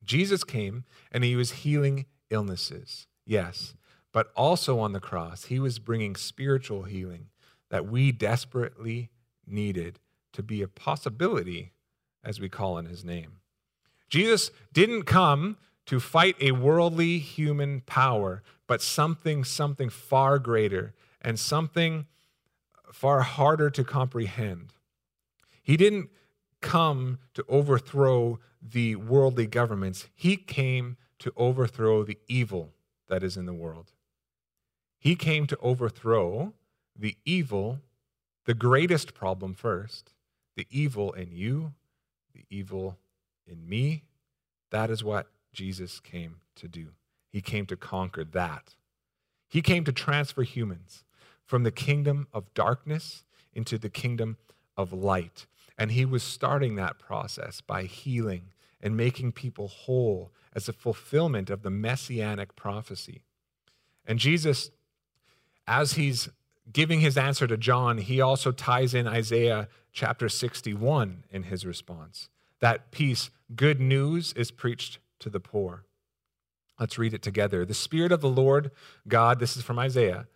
Jesus 0.03 0.43
came 0.43 0.85
and 1.11 1.23
he 1.23 1.35
was 1.35 1.51
healing 1.51 2.05
illnesses, 2.29 3.07
yes, 3.25 3.75
but 4.11 4.31
also 4.35 4.79
on 4.79 4.93
the 4.93 4.99
cross, 4.99 5.45
he 5.45 5.59
was 5.59 5.77
bringing 5.77 6.15
spiritual 6.15 6.83
healing 6.83 7.27
that 7.69 7.87
we 7.87 8.11
desperately 8.11 9.09
needed 9.49 9.99
to 10.33 10.43
be 10.43 10.61
a 10.61 10.67
possibility 10.67 11.73
as 12.23 12.39
we 12.39 12.49
call 12.49 12.77
in 12.77 12.85
his 12.85 13.03
name. 13.03 13.39
Jesus 14.09 14.51
didn't 14.73 15.03
come 15.03 15.57
to 15.85 15.99
fight 15.99 16.35
a 16.39 16.51
worldly 16.51 17.19
human 17.19 17.81
power, 17.81 18.43
but 18.67 18.81
something, 18.81 19.43
something 19.43 19.89
far 19.89 20.37
greater 20.39 20.93
and 21.21 21.39
something 21.39 22.05
far 22.91 23.21
harder 23.21 23.69
to 23.69 23.83
comprehend. 23.83 24.73
He 25.61 25.77
didn't 25.77 26.09
come 26.61 27.19
to 27.33 27.45
overthrow 27.47 28.39
the 28.61 28.95
worldly 28.97 29.47
governments, 29.47 30.07
he 30.13 30.35
came 30.35 30.97
to 31.19 31.31
overthrow 31.37 32.03
the 32.03 32.17
evil 32.27 32.73
that 33.07 33.23
is 33.23 33.37
in 33.37 33.45
the 33.45 33.53
world. 33.53 33.93
He 34.99 35.15
came 35.15 35.47
to 35.47 35.57
overthrow 35.61 36.53
the 36.95 37.15
evil, 37.23 37.79
the 38.49 38.55
greatest 38.55 39.13
problem 39.13 39.53
first, 39.53 40.11
the 40.55 40.65
evil 40.71 41.11
in 41.13 41.31
you, 41.31 41.71
the 42.33 42.43
evil 42.49 42.97
in 43.45 43.69
me. 43.69 44.05
That 44.71 44.89
is 44.89 45.03
what 45.03 45.27
Jesus 45.53 45.99
came 45.99 46.37
to 46.55 46.67
do. 46.67 46.87
He 47.31 47.41
came 47.41 47.67
to 47.67 47.75
conquer 47.75 48.23
that. 48.23 48.73
He 49.47 49.61
came 49.61 49.83
to 49.83 49.91
transfer 49.91 50.41
humans 50.41 51.03
from 51.45 51.61
the 51.61 51.69
kingdom 51.69 52.25
of 52.33 52.51
darkness 52.55 53.23
into 53.53 53.77
the 53.77 53.87
kingdom 53.87 54.37
of 54.75 54.91
light. 54.91 55.45
And 55.77 55.91
he 55.91 56.03
was 56.03 56.23
starting 56.23 56.73
that 56.73 56.97
process 56.97 57.61
by 57.61 57.83
healing 57.83 58.45
and 58.81 58.97
making 58.97 59.33
people 59.33 59.67
whole 59.67 60.31
as 60.55 60.67
a 60.67 60.73
fulfillment 60.73 61.51
of 61.51 61.61
the 61.61 61.69
messianic 61.69 62.55
prophecy. 62.55 63.21
And 64.07 64.17
Jesus, 64.17 64.71
as 65.67 65.93
he's 65.93 66.29
giving 66.71 66.99
his 66.99 67.17
answer 67.17 67.47
to 67.47 67.57
John, 67.57 67.97
he 67.97 68.21
also 68.21 68.51
ties 68.51 68.93
in 68.93 69.07
Isaiah 69.07 69.67
chapter 69.91 70.29
61 70.29 71.25
in 71.31 71.43
his 71.43 71.65
response. 71.65 72.29
That 72.59 72.91
peace, 72.91 73.29
good 73.55 73.79
news, 73.79 74.33
is 74.33 74.51
preached 74.51 74.99
to 75.19 75.29
the 75.29 75.39
poor. 75.39 75.85
Let's 76.79 76.97
read 76.97 77.13
it 77.13 77.21
together. 77.21 77.65
The 77.65 77.73
Spirit 77.73 78.11
of 78.11 78.21
the 78.21 78.29
Lord 78.29 78.71
God, 79.07 79.39
this 79.39 79.57
is 79.57 79.63
from 79.63 79.79
Isaiah, 79.79 80.27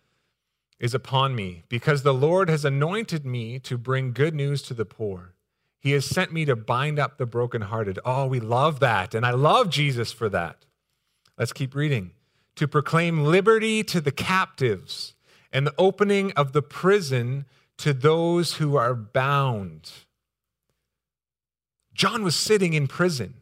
is 0.78 0.94
upon 0.94 1.34
me, 1.34 1.64
because 1.68 2.02
the 2.02 2.12
Lord 2.12 2.50
has 2.50 2.64
anointed 2.64 3.24
me 3.24 3.58
to 3.60 3.78
bring 3.78 4.12
good 4.12 4.34
news 4.34 4.60
to 4.62 4.74
the 4.74 4.84
poor. 4.84 5.34
He 5.78 5.92
has 5.92 6.04
sent 6.04 6.32
me 6.32 6.44
to 6.46 6.56
bind 6.56 6.98
up 6.98 7.16
the 7.16 7.26
brokenhearted. 7.26 7.98
Oh, 8.04 8.26
we 8.26 8.40
love 8.40 8.80
that. 8.80 9.14
And 9.14 9.24
I 9.24 9.30
love 9.30 9.70
Jesus 9.70 10.12
for 10.12 10.28
that. 10.30 10.64
Let's 11.38 11.52
keep 11.52 11.74
reading. 11.74 12.12
To 12.56 12.68
proclaim 12.68 13.24
liberty 13.24 13.82
to 13.84 14.00
the 14.00 14.12
captives 14.12 15.14
and 15.54 15.64
the 15.66 15.74
opening 15.78 16.32
of 16.32 16.52
the 16.52 16.60
prison 16.60 17.46
to 17.78 17.94
those 17.94 18.54
who 18.54 18.76
are 18.76 18.94
bound. 18.94 19.90
John 21.94 22.24
was 22.24 22.34
sitting 22.34 22.74
in 22.74 22.88
prison. 22.88 23.34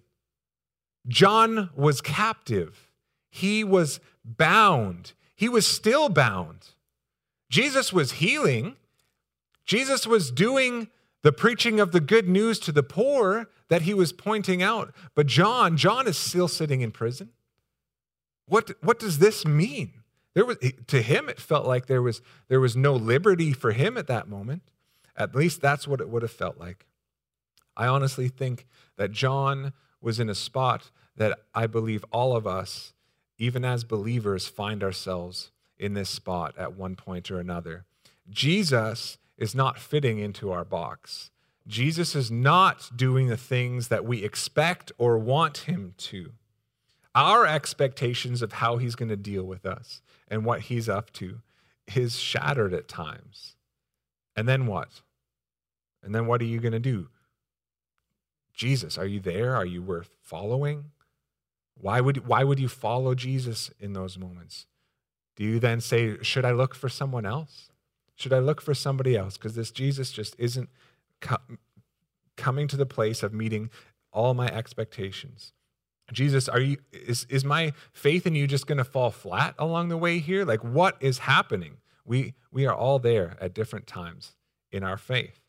John 1.08 1.70
was 1.74 2.02
captive. 2.02 2.90
He 3.30 3.64
was 3.64 3.98
bound. 4.24 5.14
He 5.34 5.48
was 5.48 5.66
still 5.66 6.10
bound. 6.10 6.68
Jesus 7.50 7.92
was 7.92 8.12
healing. 8.12 8.76
Jesus 9.64 10.06
was 10.06 10.30
doing 10.30 10.88
the 11.22 11.32
preaching 11.32 11.80
of 11.80 11.92
the 11.92 12.00
good 12.00 12.28
news 12.28 12.58
to 12.60 12.72
the 12.72 12.82
poor 12.82 13.48
that 13.68 13.82
he 13.82 13.94
was 13.94 14.12
pointing 14.12 14.62
out. 14.62 14.94
But 15.14 15.26
John, 15.26 15.78
John 15.78 16.06
is 16.06 16.18
still 16.18 16.48
sitting 16.48 16.82
in 16.82 16.90
prison. 16.90 17.30
What, 18.46 18.72
what 18.82 18.98
does 18.98 19.18
this 19.18 19.46
mean? 19.46 20.01
There 20.34 20.44
was, 20.44 20.56
to 20.86 21.02
him, 21.02 21.28
it 21.28 21.40
felt 21.40 21.66
like 21.66 21.86
there 21.86 22.02
was, 22.02 22.22
there 22.48 22.60
was 22.60 22.76
no 22.76 22.94
liberty 22.94 23.52
for 23.52 23.72
him 23.72 23.96
at 23.98 24.06
that 24.06 24.28
moment. 24.28 24.62
At 25.16 25.34
least 25.34 25.60
that's 25.60 25.86
what 25.86 26.00
it 26.00 26.08
would 26.08 26.22
have 26.22 26.32
felt 26.32 26.58
like. 26.58 26.86
I 27.76 27.86
honestly 27.86 28.28
think 28.28 28.66
that 28.96 29.12
John 29.12 29.72
was 30.00 30.18
in 30.18 30.30
a 30.30 30.34
spot 30.34 30.90
that 31.16 31.38
I 31.54 31.66
believe 31.66 32.04
all 32.10 32.34
of 32.34 32.46
us, 32.46 32.92
even 33.38 33.64
as 33.64 33.84
believers, 33.84 34.48
find 34.48 34.82
ourselves 34.82 35.50
in 35.78 35.94
this 35.94 36.08
spot 36.08 36.54
at 36.56 36.76
one 36.76 36.96
point 36.96 37.30
or 37.30 37.38
another. 37.38 37.84
Jesus 38.30 39.18
is 39.36 39.54
not 39.54 39.78
fitting 39.78 40.18
into 40.18 40.50
our 40.50 40.64
box. 40.64 41.30
Jesus 41.66 42.14
is 42.14 42.30
not 42.30 42.90
doing 42.96 43.28
the 43.28 43.36
things 43.36 43.88
that 43.88 44.04
we 44.04 44.24
expect 44.24 44.92
or 44.98 45.18
want 45.18 45.58
him 45.58 45.94
to. 45.96 46.32
Our 47.14 47.46
expectations 47.46 48.42
of 48.42 48.54
how 48.54 48.78
he's 48.78 48.94
going 48.94 49.10
to 49.10 49.16
deal 49.16 49.44
with 49.44 49.66
us 49.66 50.00
and 50.32 50.46
what 50.46 50.62
he's 50.62 50.88
up 50.88 51.12
to 51.12 51.40
is 51.94 52.18
shattered 52.18 52.72
at 52.72 52.88
times. 52.88 53.54
And 54.34 54.48
then 54.48 54.66
what? 54.66 55.02
And 56.02 56.14
then 56.14 56.26
what 56.26 56.40
are 56.40 56.46
you 56.46 56.58
going 56.58 56.72
to 56.72 56.78
do? 56.78 57.08
Jesus, 58.54 58.96
are 58.96 59.06
you 59.06 59.20
there? 59.20 59.54
Are 59.54 59.66
you 59.66 59.82
worth 59.82 60.08
following? 60.22 60.86
Why 61.78 62.00
would, 62.00 62.26
why 62.26 62.44
would 62.44 62.58
you 62.58 62.68
follow 62.68 63.14
Jesus 63.14 63.70
in 63.78 63.92
those 63.92 64.16
moments? 64.16 64.66
Do 65.36 65.44
you 65.44 65.58
then 65.58 65.82
say, 65.82 66.16
Should 66.22 66.46
I 66.46 66.52
look 66.52 66.74
for 66.74 66.88
someone 66.88 67.26
else? 67.26 67.68
Should 68.16 68.32
I 68.32 68.38
look 68.38 68.62
for 68.62 68.72
somebody 68.74 69.16
else? 69.16 69.36
Because 69.36 69.54
this 69.54 69.70
Jesus 69.70 70.12
just 70.12 70.34
isn't 70.38 70.70
co- 71.20 71.36
coming 72.36 72.68
to 72.68 72.76
the 72.76 72.86
place 72.86 73.22
of 73.22 73.34
meeting 73.34 73.68
all 74.12 74.32
my 74.32 74.46
expectations. 74.46 75.52
Jesus, 76.12 76.48
are 76.48 76.60
you 76.60 76.78
is, 76.92 77.26
is 77.28 77.44
my 77.44 77.72
faith 77.92 78.26
in 78.26 78.34
you 78.34 78.46
just 78.46 78.66
going 78.66 78.78
to 78.78 78.84
fall 78.84 79.10
flat 79.10 79.54
along 79.58 79.88
the 79.88 79.96
way 79.96 80.18
here? 80.18 80.44
Like 80.44 80.62
what 80.62 80.96
is 81.00 81.18
happening? 81.18 81.78
We 82.04 82.34
we 82.50 82.66
are 82.66 82.74
all 82.74 82.98
there 82.98 83.36
at 83.40 83.54
different 83.54 83.86
times 83.86 84.32
in 84.70 84.82
our 84.82 84.96
faith. 84.96 85.40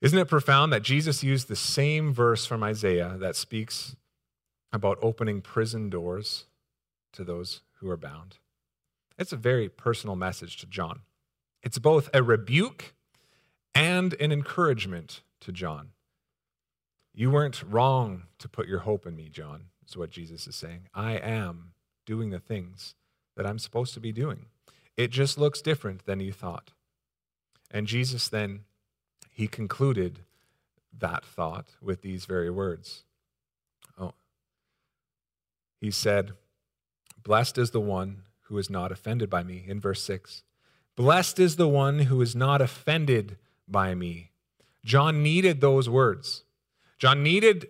Isn't 0.00 0.18
it 0.18 0.26
profound 0.26 0.72
that 0.72 0.82
Jesus 0.82 1.22
used 1.22 1.46
the 1.46 1.56
same 1.56 2.12
verse 2.12 2.44
from 2.44 2.62
Isaiah 2.64 3.16
that 3.18 3.36
speaks 3.36 3.94
about 4.72 4.98
opening 5.00 5.40
prison 5.40 5.90
doors 5.90 6.46
to 7.12 7.22
those 7.22 7.60
who 7.78 7.88
are 7.88 7.96
bound? 7.96 8.38
It's 9.16 9.32
a 9.32 9.36
very 9.36 9.68
personal 9.68 10.16
message 10.16 10.56
to 10.58 10.66
John. 10.66 11.02
It's 11.62 11.78
both 11.78 12.10
a 12.12 12.22
rebuke 12.22 12.94
and 13.74 14.14
an 14.14 14.32
encouragement 14.32 15.22
to 15.40 15.52
John. 15.52 15.90
You 17.14 17.30
weren't 17.30 17.62
wrong 17.62 18.24
to 18.38 18.48
put 18.48 18.68
your 18.68 18.80
hope 18.80 19.06
in 19.06 19.14
me, 19.16 19.28
John, 19.28 19.66
is 19.86 19.96
what 19.96 20.10
Jesus 20.10 20.46
is 20.46 20.56
saying. 20.56 20.88
I 20.94 21.12
am 21.12 21.72
doing 22.06 22.30
the 22.30 22.40
things 22.40 22.94
that 23.36 23.46
I'm 23.46 23.58
supposed 23.58 23.94
to 23.94 24.00
be 24.00 24.12
doing. 24.12 24.46
It 24.96 25.10
just 25.10 25.38
looks 25.38 25.60
different 25.60 26.06
than 26.06 26.20
you 26.20 26.32
thought. 26.32 26.72
And 27.70 27.86
Jesus 27.86 28.28
then, 28.28 28.60
he 29.30 29.46
concluded 29.46 30.20
that 30.98 31.24
thought 31.24 31.68
with 31.80 32.02
these 32.02 32.26
very 32.26 32.50
words. 32.50 33.04
Oh, 33.98 34.12
he 35.80 35.90
said, 35.90 36.32
Blessed 37.22 37.58
is 37.58 37.70
the 37.70 37.80
one 37.80 38.22
who 38.42 38.58
is 38.58 38.68
not 38.68 38.92
offended 38.92 39.30
by 39.30 39.42
me, 39.42 39.64
in 39.66 39.80
verse 39.80 40.02
6. 40.02 40.42
Blessed 40.96 41.38
is 41.38 41.56
the 41.56 41.68
one 41.68 42.00
who 42.00 42.20
is 42.20 42.36
not 42.36 42.60
offended 42.60 43.38
by 43.66 43.94
me. 43.94 44.30
John 44.84 45.22
needed 45.22 45.60
those 45.60 45.88
words. 45.88 46.44
John 47.02 47.24
needed 47.24 47.66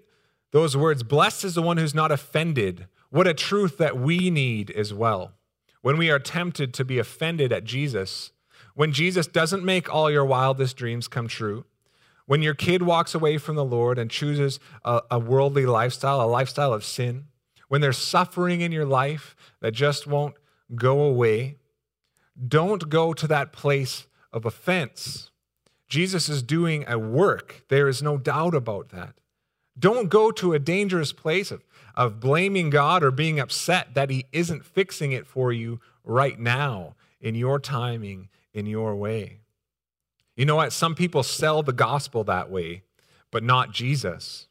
Those 0.51 0.77
words, 0.77 1.03
blessed 1.03 1.45
is 1.45 1.55
the 1.55 1.63
one 1.63 1.79
who's 1.79 1.95
not 1.95 2.13
offended. 2.13 2.87
What 3.09 3.27
a 3.27 3.33
truth 3.33 3.79
that 3.79 3.99
we 3.99 4.29
need 4.29 4.71
as 4.73 4.93
well. 4.93 5.33
When 5.81 5.97
we 5.97 6.11
are 6.11 6.19
tempted 6.19 6.75
to 6.75 6.85
be 6.85 6.99
offended 6.99 7.51
at 7.51 7.65
Jesus, 7.65 8.33
when 8.75 8.93
Jesus 8.93 9.27
doesn't 9.27 9.65
make 9.65 9.91
all 9.91 10.11
your 10.11 10.27
wildest 10.27 10.77
dreams 10.77 11.09
come 11.09 11.29
true, 11.29 11.65
when 12.27 12.43
your 12.43 12.53
kid 12.53 12.83
walks 12.83 13.15
away 13.15 13.39
from 13.39 13.57
the 13.57 13.65
Lord 13.65 13.99
and 13.99 14.11
chooses 14.11 14.61
a, 14.85 15.01
a, 15.11 15.19
worldly 15.19 15.65
lifestyle, 15.65 16.21
a 16.21 16.29
lifestyle 16.29 16.75
of 16.75 16.85
sin, 16.85 17.25
when 17.69 17.81
there's 17.81 17.97
suffering 17.97 18.61
in 18.61 18.71
your 18.71 18.85
life 18.85 19.35
that 19.61 19.73
just 19.73 20.07
won't 20.07 20.35
go 20.75 21.01
away, 21.01 21.57
don't 22.47 22.91
go 22.91 23.15
to 23.15 23.27
that 23.29 23.51
place 23.51 24.07
of 24.31 24.45
offense. 24.45 25.31
Jesus 25.89 26.29
is 26.29 26.43
doing 26.43 26.85
a 26.87 26.99
work. 26.99 27.65
There 27.71 27.89
is 27.89 28.03
no 28.03 28.19
doubt 28.19 28.55
about 28.55 28.91
that. 28.91 29.15
Don't 29.79 30.09
go 30.09 30.31
to 30.33 30.53
a 30.53 30.59
dangerous 30.59 31.13
place 31.13 31.51
of, 31.51 31.65
of 31.95 32.21
blaming 32.21 32.71
God 32.71 33.03
or 33.03 33.11
being 33.11 33.41
upset 33.41 33.95
that 33.95 34.11
He 34.11 34.27
isn't 34.33 34.65
fixing 34.65 35.13
it 35.13 35.27
for 35.27 35.53
you 35.53 35.81
right 36.05 36.39
now 36.39 36.95
in 37.21 37.35
your 37.35 37.59
timing, 37.59 38.29
in 38.53 38.67
your 38.67 38.95
way. 38.95 39.39
You 40.37 40.47
know 40.47 40.57
what? 40.57 40.73
Some 40.73 40.95
people 40.95 41.23
sell 41.23 41.63
the 41.63 41.73
gospel 41.73 42.25
that 42.25 42.51
way, 42.51 42.83
but 43.31 43.43
not 43.43 43.73
Jesus. 43.73 44.49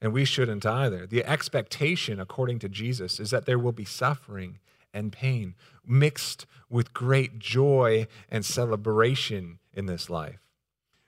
And 0.00 0.12
we 0.12 0.24
shouldn't 0.24 0.64
either. 0.64 1.06
The 1.06 1.24
expectation, 1.24 2.20
according 2.20 2.58
to 2.60 2.68
Jesus, 2.68 3.20
is 3.20 3.30
that 3.30 3.44
there 3.44 3.58
will 3.58 3.72
be 3.72 3.84
suffering 3.84 4.58
and 4.94 5.12
pain 5.12 5.54
mixed 5.86 6.46
with 6.68 6.94
great 6.94 7.38
joy 7.38 8.06
and 8.30 8.44
celebration 8.44 9.58
in 9.74 9.86
this 9.86 10.08
life. 10.08 10.40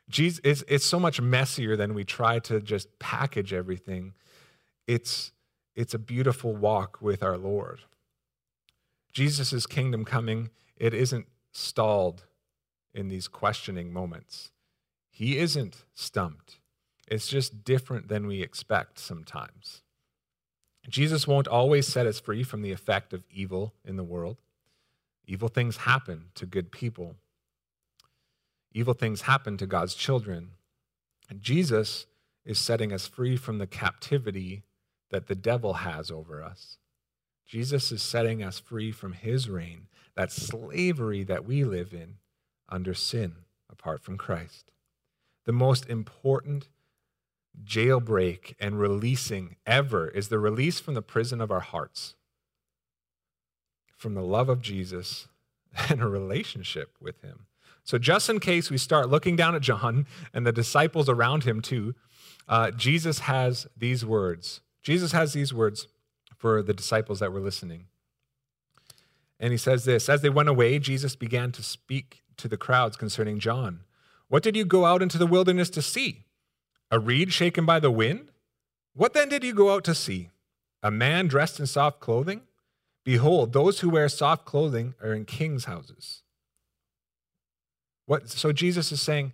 Jesus, 0.09 0.41
it's, 0.45 0.65
it's 0.69 0.85
so 0.85 0.99
much 0.99 1.21
messier 1.21 1.77
than 1.77 1.95
we 1.95 2.05
try 2.05 2.39
to 2.41 2.61
just 2.61 2.99
package 2.99 3.53
everything. 3.53 4.15
It's, 4.87 5.33
it's 5.75 5.95
a 5.95 5.99
beautiful 5.99 6.55
walk 6.55 7.01
with 7.01 7.23
our 7.23 7.39
Lord. 7.39 7.81
Jesus' 9.13 9.67
kingdom 9.67 10.05
coming, 10.05 10.51
it 10.77 10.95
isn't 10.95 11.27
stalled 11.53 12.25
in 12.95 13.09
these 13.09 13.29
questioning 13.29 13.93
moments. 13.93 14.51
He 15.11 15.39
isn't 15.39 15.85
stumped. 15.95 16.59
It's 17.09 17.29
just 17.29 17.65
different 17.65 18.09
than 18.09 18.27
we 18.27 18.43
expect 18.43 18.99
sometimes. 18.99 19.83
Jesus 20.89 21.27
won't 21.29 21.47
always 21.47 21.87
set 21.87 22.07
us 22.07 22.19
free 22.19 22.43
from 22.43 22.63
the 22.63 22.73
effect 22.73 23.13
of 23.13 23.25
evil 23.31 23.75
in 23.85 23.97
the 23.97 24.05
world. 24.05 24.39
Evil 25.27 25.49
things 25.49 25.79
happen 25.79 26.27
to 26.35 26.47
good 26.47 26.73
people. 26.73 27.17
Evil 28.75 28.95
things 28.95 29.23
happen 29.23 29.57
to 29.59 29.67
God's 29.67 29.95
children. 29.95 30.53
And 31.29 31.43
Jesus 31.43 32.07
is 32.45 32.59
setting 32.59 32.93
us 32.93 33.07
free 33.07 33.37
from 33.37 33.59
the 33.59 33.67
captivity 33.67 34.65
that 35.11 35.27
the 35.27 35.35
devil 35.35 35.75
has 35.75 36.11
over 36.11 36.43
us. 36.43 36.79
Jesus 37.47 37.93
is 37.93 38.03
setting 38.03 38.43
us 38.43 38.59
free 38.59 38.91
from 38.91 39.13
his 39.13 39.49
reign, 39.49 39.89
that 40.17 40.33
slavery 40.33 41.23
that 41.25 41.45
we 41.45 41.65
live 41.65 41.93
in 41.93 42.17
under 42.69 42.95
sin 42.95 43.35
apart 43.71 44.03
from 44.03 44.17
Christ. 44.17 44.71
The 45.45 45.53
most 45.53 45.89
important 45.89 46.69
jailbreak 47.63 48.55
and 48.59 48.79
releasing 48.81 49.57
ever 49.67 50.09
is 50.09 50.29
the 50.29 50.39
release 50.39 50.81
from 50.81 50.95
the 50.95 51.03
prison 51.03 51.41
of 51.41 51.51
our 51.51 51.61
hearts, 51.61 52.15
from 53.97 54.15
the 54.15 54.23
love 54.23 54.49
of 54.49 54.63
Jesus 54.63 55.29
and 55.89 56.01
a 56.01 56.09
relationship 56.09 56.97
with 57.01 57.21
him. 57.21 57.47
So, 57.85 57.99
just 57.99 58.29
in 58.29 58.39
case 58.39 58.71
we 58.71 58.79
start 58.79 59.09
looking 59.09 59.37
down 59.37 59.55
at 59.55 59.63
John 59.63 60.07
and 60.33 60.47
the 60.47 60.53
disciples 60.53 61.09
around 61.09 61.45
him 61.45 61.61
too, 61.61 61.95
uh, 62.49 62.71
Jesus 62.71 63.21
has 63.21 63.67
these 63.77 64.05
words. 64.05 64.61
Jesus 64.83 65.13
has 65.13 65.33
these 65.33 65.53
words 65.53 65.89
for 66.37 66.63
the 66.63 66.75
disciples 66.75 67.21
that 67.21 67.33
were 67.33 67.41
listening. 67.41 67.87
And 69.39 69.53
he 69.53 69.59
says 69.59 69.85
this 69.85 70.09
As 70.09 70.23
they 70.23 70.31
went 70.31 70.49
away, 70.49 70.79
Jesus 70.79 71.17
began 71.17 71.53
to 71.53 71.63
speak 71.63 72.23
to 72.37 72.49
the 72.49 72.57
crowds 72.57 72.97
concerning 72.97 73.39
John. 73.39 73.81
What 74.29 74.43
did 74.43 74.57
you 74.57 74.65
go 74.65 74.87
out 74.87 75.03
into 75.03 75.19
the 75.19 75.27
wilderness 75.27 75.69
to 75.71 75.83
see? 75.83 76.25
A 76.91 76.99
reed 76.99 77.33
shaken 77.33 77.67
by 77.67 77.81
the 77.81 77.91
wind? 77.91 78.29
What 78.95 79.15
then 79.15 79.29
did 79.29 79.45
you 79.45 79.55
go 79.55 79.73
out 79.73 79.85
to 79.85 79.95
see? 79.95 80.31
A 80.83 80.91
man 80.91 81.27
dressed 81.27 81.59
in 81.61 81.67
soft 81.67 82.01
clothing? 82.01 82.43
Behold, 83.05 83.53
those 83.53 83.81
who 83.81 83.91
wear 83.91 84.09
soft 84.09 84.45
clothing 84.45 84.95
are 85.03 85.13
in 85.13 85.25
kings' 85.25 85.65
houses. 85.65 86.22
What, 88.07 88.31
so 88.31 88.53
Jesus 88.53 88.93
is 88.93 89.01
saying, 89.01 89.33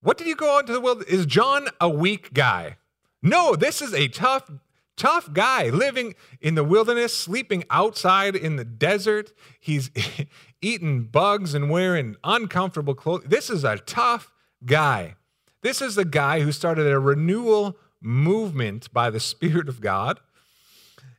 What 0.00 0.18
did 0.18 0.26
you 0.26 0.36
go 0.36 0.56
out 0.56 0.60
into 0.60 0.72
the 0.72 0.80
world? 0.80 1.04
Is 1.08 1.26
John 1.26 1.68
a 1.80 1.88
weak 1.88 2.32
guy? 2.32 2.76
No, 3.22 3.54
this 3.54 3.80
is 3.80 3.94
a 3.94 4.08
tough, 4.08 4.50
tough 4.96 5.32
guy 5.32 5.68
living 5.68 6.14
in 6.40 6.54
the 6.54 6.64
wilderness, 6.64 7.16
sleeping 7.16 7.64
outside 7.70 8.34
in 8.34 8.56
the 8.56 8.64
desert. 8.64 9.32
He's 9.60 9.90
eating 10.62 11.04
bugs 11.04 11.54
and 11.54 11.70
wearing 11.70 12.16
uncomfortable 12.24 12.94
clothes. 12.94 13.24
This 13.26 13.48
is 13.48 13.64
a 13.64 13.78
tough 13.78 14.32
guy. 14.64 15.14
This 15.62 15.80
is 15.80 15.94
the 15.94 16.04
guy 16.04 16.40
who 16.40 16.50
started 16.50 16.88
a 16.88 16.98
renewal 16.98 17.76
movement 18.00 18.92
by 18.92 19.10
the 19.10 19.20
Spirit 19.20 19.68
of 19.68 19.80
God. 19.80 20.18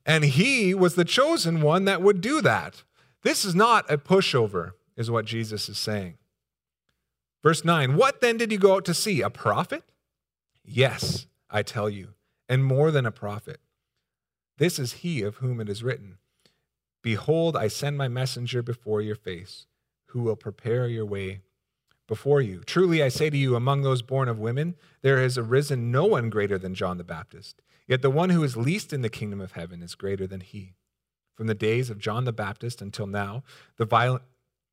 And 0.05 0.25
he 0.25 0.73
was 0.73 0.95
the 0.95 1.05
chosen 1.05 1.61
one 1.61 1.85
that 1.85 2.01
would 2.01 2.19
do 2.19 2.41
that. 2.41 2.83
This 3.23 3.45
is 3.45 3.55
not 3.55 3.89
a 3.89 3.97
pushover, 3.97 4.71
is 4.97 5.09
what 5.09 5.23
Jesus 5.23 5.69
is 5.69 5.77
saying. 5.77 6.17
Verse 7.43 7.65
9 7.65 7.95
What 7.95 8.21
then 8.21 8.37
did 8.37 8.51
you 8.51 8.57
go 8.57 8.75
out 8.75 8.85
to 8.85 8.93
see? 8.93 9.21
A 9.21 9.29
prophet? 9.29 9.83
Yes, 10.63 11.27
I 11.49 11.61
tell 11.61 11.89
you, 11.89 12.13
and 12.47 12.63
more 12.63 12.89
than 12.89 13.05
a 13.05 13.11
prophet. 13.11 13.59
This 14.57 14.79
is 14.79 14.93
he 14.93 15.21
of 15.21 15.37
whom 15.37 15.59
it 15.59 15.69
is 15.69 15.83
written 15.83 16.17
Behold, 17.01 17.57
I 17.57 17.67
send 17.67 17.97
my 17.97 18.07
messenger 18.07 18.63
before 18.63 19.01
your 19.01 19.15
face, 19.15 19.65
who 20.07 20.21
will 20.21 20.37
prepare 20.37 20.87
your 20.87 21.05
way 21.05 21.41
before 22.07 22.41
you. 22.41 22.61
Truly, 22.65 23.03
I 23.03 23.09
say 23.09 23.29
to 23.29 23.37
you, 23.37 23.55
among 23.55 23.81
those 23.81 24.01
born 24.01 24.29
of 24.29 24.39
women, 24.39 24.75
there 25.01 25.19
has 25.21 25.37
arisen 25.37 25.91
no 25.91 26.05
one 26.05 26.29
greater 26.29 26.57
than 26.57 26.75
John 26.75 26.97
the 26.97 27.03
Baptist. 27.03 27.61
Yet 27.87 28.01
the 28.01 28.09
one 28.09 28.29
who 28.29 28.43
is 28.43 28.55
least 28.55 28.93
in 28.93 29.01
the 29.01 29.09
kingdom 29.09 29.41
of 29.41 29.53
heaven 29.53 29.81
is 29.81 29.95
greater 29.95 30.25
than 30.25 30.41
he. 30.41 30.75
From 31.35 31.47
the 31.47 31.55
days 31.55 31.89
of 31.89 31.99
John 31.99 32.23
the 32.25 32.31
Baptist 32.31 32.81
until 32.81 33.07
now, 33.07 33.43
the, 33.77 33.85
violent, 33.85 34.23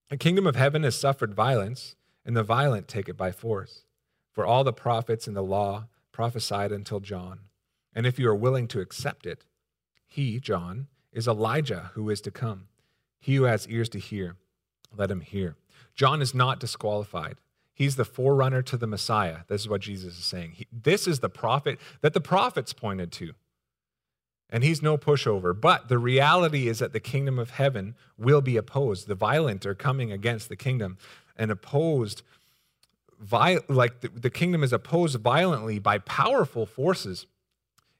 the 0.08 0.16
kingdom 0.16 0.46
of 0.46 0.54
heaven 0.54 0.82
has 0.84 0.96
suffered 0.96 1.34
violence, 1.34 1.96
and 2.24 2.36
the 2.36 2.42
violent 2.42 2.88
take 2.88 3.08
it 3.08 3.16
by 3.16 3.32
force. 3.32 3.84
For 4.32 4.44
all 4.46 4.64
the 4.64 4.72
prophets 4.72 5.26
in 5.26 5.34
the 5.34 5.42
law 5.42 5.86
prophesied 6.12 6.72
until 6.72 7.00
John. 7.00 7.40
And 7.94 8.06
if 8.06 8.18
you 8.18 8.28
are 8.28 8.34
willing 8.34 8.68
to 8.68 8.80
accept 8.80 9.26
it, 9.26 9.44
he, 10.06 10.38
John, 10.38 10.88
is 11.12 11.26
Elijah 11.26 11.90
who 11.94 12.08
is 12.10 12.20
to 12.22 12.30
come. 12.30 12.68
He 13.18 13.36
who 13.36 13.44
has 13.44 13.68
ears 13.68 13.88
to 13.90 13.98
hear, 13.98 14.36
let 14.96 15.10
him 15.10 15.20
hear. 15.20 15.56
John 15.94 16.22
is 16.22 16.34
not 16.34 16.60
disqualified. 16.60 17.36
He's 17.74 17.96
the 17.96 18.04
forerunner 18.04 18.62
to 18.62 18.76
the 18.76 18.86
Messiah. 18.86 19.38
This 19.48 19.62
is 19.62 19.68
what 19.68 19.80
Jesus 19.80 20.18
is 20.18 20.24
saying. 20.24 20.52
He, 20.52 20.66
this 20.72 21.06
is 21.06 21.20
the 21.20 21.28
prophet 21.28 21.78
that 22.02 22.12
the 22.12 22.20
prophets 22.20 22.72
pointed 22.72 23.12
to. 23.12 23.32
And 24.50 24.64
he's 24.64 24.82
no 24.82 24.98
pushover. 24.98 25.58
But 25.58 25.88
the 25.88 25.98
reality 25.98 26.68
is 26.68 26.80
that 26.80 26.92
the 26.92 27.00
kingdom 27.00 27.38
of 27.38 27.50
heaven 27.50 27.94
will 28.18 28.40
be 28.40 28.56
opposed. 28.56 29.06
The 29.06 29.14
violent 29.14 29.64
are 29.64 29.74
coming 29.74 30.10
against 30.10 30.48
the 30.48 30.56
kingdom 30.56 30.98
and 31.36 31.50
opposed, 31.50 32.22
like 33.30 34.00
the, 34.00 34.30
kingdom 34.30 34.62
is 34.62 34.72
opposed 34.72 35.18
violently 35.20 35.78
by 35.78 35.98
powerful 35.98 36.66
forces 36.66 37.26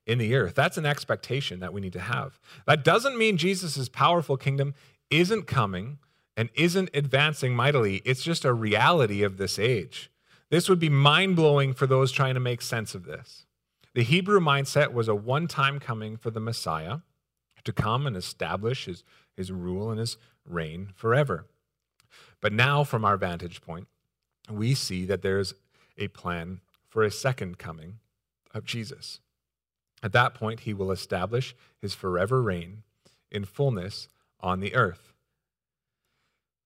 in 0.06 0.18
the 0.18 0.34
earth. 0.34 0.54
That's 0.54 0.76
an 0.76 0.86
expectation 0.86 1.60
that 1.60 1.72
we 1.72 1.80
need 1.80 1.92
to 1.92 2.00
have. 2.00 2.40
That 2.66 2.84
doesn't 2.84 3.16
mean 3.16 3.36
Jesus' 3.36 3.88
powerful 3.88 4.36
kingdom 4.36 4.74
isn't 5.08 5.46
coming 5.46 5.98
and 6.36 6.50
isn't 6.54 6.90
advancing 6.94 7.54
mightily. 7.54 8.02
It's 8.04 8.22
just 8.22 8.44
a 8.44 8.52
reality 8.52 9.22
of 9.22 9.36
this 9.36 9.58
age. 9.58 10.10
This 10.48 10.68
would 10.68 10.80
be 10.80 10.88
mind 10.88 11.36
blowing 11.36 11.74
for 11.74 11.86
those 11.86 12.10
trying 12.10 12.34
to 12.34 12.40
make 12.40 12.60
sense 12.60 12.94
of 12.94 13.04
this. 13.04 13.46
The 13.94 14.02
Hebrew 14.04 14.38
mindset 14.38 14.92
was 14.92 15.08
a 15.08 15.14
one 15.14 15.48
time 15.48 15.80
coming 15.80 16.16
for 16.16 16.30
the 16.30 16.40
Messiah 16.40 16.98
to 17.64 17.72
come 17.72 18.06
and 18.06 18.16
establish 18.16 18.84
his, 18.84 19.02
his 19.36 19.50
rule 19.50 19.90
and 19.90 19.98
his 19.98 20.16
reign 20.44 20.90
forever. 20.94 21.46
But 22.40 22.52
now, 22.52 22.84
from 22.84 23.04
our 23.04 23.16
vantage 23.16 23.60
point, 23.60 23.88
we 24.48 24.74
see 24.74 25.04
that 25.06 25.22
there's 25.22 25.54
a 25.98 26.08
plan 26.08 26.60
for 26.88 27.02
a 27.02 27.10
second 27.10 27.58
coming 27.58 27.98
of 28.54 28.64
Jesus. 28.64 29.20
At 30.02 30.12
that 30.12 30.34
point, 30.34 30.60
he 30.60 30.72
will 30.72 30.92
establish 30.92 31.54
his 31.80 31.94
forever 31.94 32.40
reign 32.40 32.84
in 33.30 33.44
fullness 33.44 34.08
on 34.40 34.60
the 34.60 34.74
earth. 34.74 35.12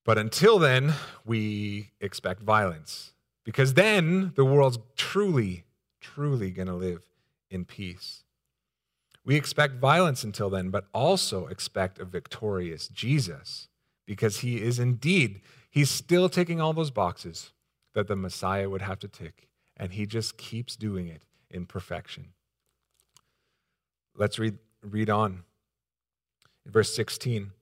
But 0.04 0.18
until 0.18 0.58
then, 0.58 0.92
we 1.24 1.90
expect 2.00 2.42
violence 2.42 3.14
because 3.44 3.74
then 3.74 4.32
the 4.36 4.44
world's 4.44 4.78
truly, 4.96 5.64
truly 6.00 6.50
going 6.50 6.68
to 6.68 6.74
live 6.74 7.02
in 7.54 7.64
peace. 7.64 8.24
We 9.24 9.36
expect 9.36 9.80
violence 9.80 10.22
until 10.22 10.50
then, 10.50 10.68
but 10.70 10.86
also 10.92 11.46
expect 11.46 11.98
a 11.98 12.04
victorious 12.04 12.88
Jesus 12.88 13.68
because 14.06 14.40
he 14.40 14.60
is 14.60 14.78
indeed, 14.78 15.40
he's 15.70 15.90
still 15.90 16.28
ticking 16.28 16.60
all 16.60 16.74
those 16.74 16.90
boxes 16.90 17.52
that 17.94 18.06
the 18.06 18.16
Messiah 18.16 18.68
would 18.68 18.82
have 18.82 18.98
to 18.98 19.08
tick, 19.08 19.48
and 19.76 19.92
he 19.92 20.04
just 20.04 20.36
keeps 20.36 20.76
doing 20.76 21.08
it 21.08 21.22
in 21.50 21.64
perfection. 21.64 22.32
let's 24.16 24.38
read, 24.38 24.58
read 24.82 25.08
on. 25.08 25.44
Verse 26.66 26.94
16. 26.94 27.52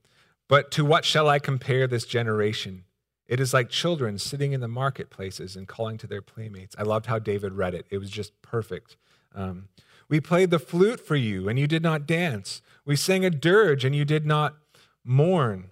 But 0.47 0.71
to 0.71 0.83
what 0.83 1.05
shall 1.05 1.29
I 1.29 1.39
compare 1.39 1.87
this 1.87 2.05
generation? 2.05 2.83
It 3.27 3.39
is 3.39 3.53
like 3.53 3.69
children 3.69 4.17
sitting 4.17 4.51
in 4.51 4.61
the 4.61 4.67
marketplaces 4.67 5.55
and 5.55 5.67
calling 5.67 5.97
to 5.99 6.07
their 6.07 6.21
playmates. 6.21 6.75
I 6.77 6.83
loved 6.83 7.05
how 7.05 7.19
David 7.19 7.53
read 7.53 7.73
it, 7.73 7.85
it 7.89 7.97
was 7.97 8.09
just 8.09 8.39
perfect. 8.41 8.97
Um, 9.35 9.69
we 10.09 10.19
played 10.19 10.49
the 10.49 10.59
flute 10.59 10.99
for 10.99 11.15
you, 11.15 11.49
and 11.49 11.57
you 11.57 11.67
did 11.67 11.83
not 11.83 12.05
dance. 12.05 12.61
We 12.85 12.95
sang 12.95 13.25
a 13.25 13.29
dirge, 13.29 13.85
and 13.85 13.95
you 13.95 14.05
did 14.05 14.25
not 14.25 14.55
mourn. 15.03 15.71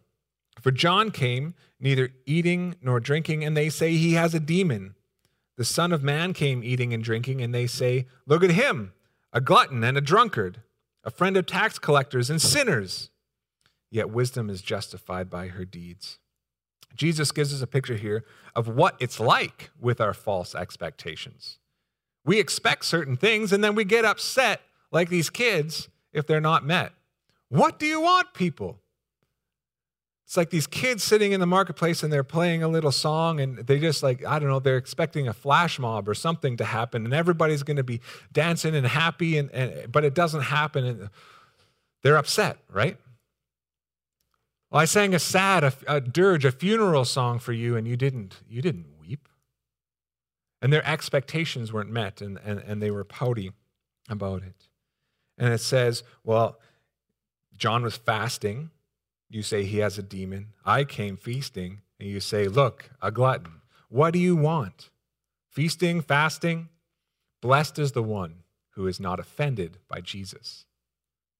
For 0.59 0.71
John 0.71 1.11
came, 1.11 1.53
neither 1.79 2.09
eating 2.25 2.75
nor 2.81 2.99
drinking, 2.99 3.43
and 3.43 3.55
they 3.55 3.69
say 3.69 3.91
he 3.93 4.13
has 4.13 4.33
a 4.33 4.39
demon. 4.39 4.95
The 5.57 5.65
Son 5.65 5.91
of 5.91 6.03
Man 6.03 6.33
came 6.33 6.63
eating 6.63 6.93
and 6.93 7.03
drinking, 7.03 7.41
and 7.41 7.53
they 7.53 7.67
say, 7.67 8.07
Look 8.25 8.43
at 8.43 8.51
him, 8.51 8.93
a 9.33 9.41
glutton 9.41 9.83
and 9.83 9.97
a 9.97 10.01
drunkard, 10.01 10.61
a 11.03 11.11
friend 11.11 11.37
of 11.37 11.45
tax 11.45 11.77
collectors 11.79 12.29
and 12.29 12.41
sinners. 12.41 13.09
Yet 13.89 14.09
wisdom 14.09 14.49
is 14.49 14.61
justified 14.61 15.29
by 15.29 15.49
her 15.49 15.65
deeds. 15.65 16.19
Jesus 16.95 17.31
gives 17.31 17.53
us 17.53 17.61
a 17.61 17.67
picture 17.67 17.95
here 17.95 18.25
of 18.55 18.67
what 18.67 18.95
it's 18.99 19.19
like 19.19 19.71
with 19.79 20.01
our 20.01 20.13
false 20.13 20.55
expectations. 20.55 21.59
We 22.25 22.39
expect 22.39 22.85
certain 22.85 23.17
things 23.17 23.51
and 23.51 23.63
then 23.63 23.75
we 23.75 23.83
get 23.83 24.05
upset, 24.05 24.61
like 24.91 25.09
these 25.09 25.29
kids, 25.29 25.89
if 26.13 26.27
they're 26.27 26.41
not 26.41 26.65
met. 26.65 26.93
What 27.49 27.79
do 27.79 27.85
you 27.85 28.01
want, 28.01 28.33
people? 28.33 28.79
It's 30.25 30.37
like 30.37 30.49
these 30.49 30.67
kids 30.67 31.03
sitting 31.03 31.33
in 31.33 31.41
the 31.41 31.45
marketplace 31.45 32.03
and 32.03 32.13
they're 32.13 32.23
playing 32.23 32.63
a 32.63 32.69
little 32.69 32.93
song 32.93 33.41
and 33.41 33.57
they 33.57 33.79
just 33.79 34.01
like, 34.01 34.25
I 34.25 34.39
don't 34.39 34.47
know, 34.47 34.59
they're 34.59 34.77
expecting 34.77 35.27
a 35.27 35.33
flash 35.33 35.77
mob 35.77 36.07
or 36.07 36.13
something 36.13 36.55
to 36.57 36.63
happen 36.63 37.03
and 37.03 37.13
everybody's 37.13 37.63
going 37.63 37.77
to 37.77 37.83
be 37.83 37.99
dancing 38.31 38.73
and 38.73 38.87
happy, 38.87 39.37
and, 39.37 39.51
and, 39.51 39.91
but 39.91 40.05
it 40.05 40.13
doesn't 40.13 40.43
happen 40.43 40.85
and 40.85 41.09
they're 42.01 42.15
upset, 42.15 42.59
right? 42.69 42.97
Well, 44.69 44.79
I 44.79 44.85
sang 44.85 45.13
a 45.13 45.19
sad, 45.19 45.65
a, 45.65 45.73
a 45.85 45.99
dirge, 45.99 46.45
a 46.45 46.51
funeral 46.51 47.03
song 47.03 47.39
for 47.39 47.51
you, 47.51 47.75
and 47.75 47.85
you 47.85 47.97
didn't. 47.97 48.37
You 48.47 48.61
didn't. 48.61 48.85
And 50.61 50.71
their 50.71 50.87
expectations 50.87 51.73
weren't 51.73 51.89
met, 51.89 52.21
and, 52.21 52.39
and, 52.45 52.59
and 52.59 52.81
they 52.81 52.91
were 52.91 53.03
pouty 53.03 53.51
about 54.09 54.43
it. 54.43 54.67
And 55.37 55.53
it 55.53 55.59
says, 55.61 56.03
well, 56.23 56.59
John 57.57 57.83
was 57.83 57.97
fasting. 57.97 58.69
You 59.29 59.41
say 59.41 59.63
he 59.63 59.79
has 59.79 59.97
a 59.97 60.03
demon. 60.03 60.49
I 60.65 60.83
came 60.83 61.17
feasting, 61.17 61.81
and 61.99 62.09
you 62.09 62.19
say, 62.19 62.47
look, 62.47 62.91
a 63.01 63.11
glutton. 63.11 63.61
What 63.89 64.11
do 64.13 64.19
you 64.19 64.35
want? 64.35 64.89
Feasting, 65.49 66.01
fasting? 66.01 66.69
Blessed 67.41 67.79
is 67.79 67.93
the 67.93 68.03
one 68.03 68.43
who 68.75 68.85
is 68.87 68.99
not 68.99 69.19
offended 69.19 69.77
by 69.87 69.99
Jesus. 70.01 70.65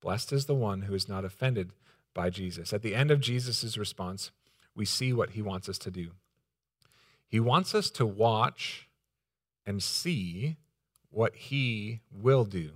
Blessed 0.02 0.34
is 0.34 0.46
the 0.46 0.56
one 0.56 0.84
who 0.84 0.96
is 0.96 1.08
not 1.08 1.24
offended 1.24 1.74
by 2.14 2.30
Jesus. 2.30 2.74
At 2.74 2.82
the 2.82 2.96
end 2.96 3.12
of 3.12 3.22
Jesus' 3.22 3.78
response, 3.78 4.32
we 4.76 4.86
see 4.86 5.14
what 5.14 5.32
he 5.32 5.42
wants 5.42 5.70
us 5.70 5.78
to 5.80 5.92
do. 5.92 6.12
He 7.28 7.40
wants 7.40 7.76
us 7.76 7.90
to 7.92 8.06
watch 8.06 8.88
and 9.65 9.82
see 9.82 10.58
what 11.10 11.36
he 11.36 12.02
will 12.12 12.45
do. 12.45 12.71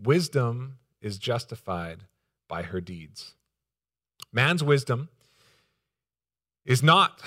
Wisdom 0.00 0.78
is 1.00 1.18
justified 1.18 2.04
by 2.48 2.62
her 2.62 2.80
deeds. 2.80 3.34
Man's 4.32 4.62
wisdom 4.62 5.08
is 6.64 6.82
not 6.82 7.20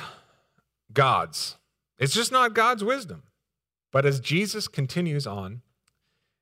God's. 0.94 1.58
It's 1.98 2.14
just 2.14 2.32
not 2.32 2.54
God's 2.54 2.84
wisdom. 2.84 3.24
But 3.92 4.06
as 4.06 4.20
Jesus 4.20 4.68
continues 4.68 5.26
on, 5.26 5.62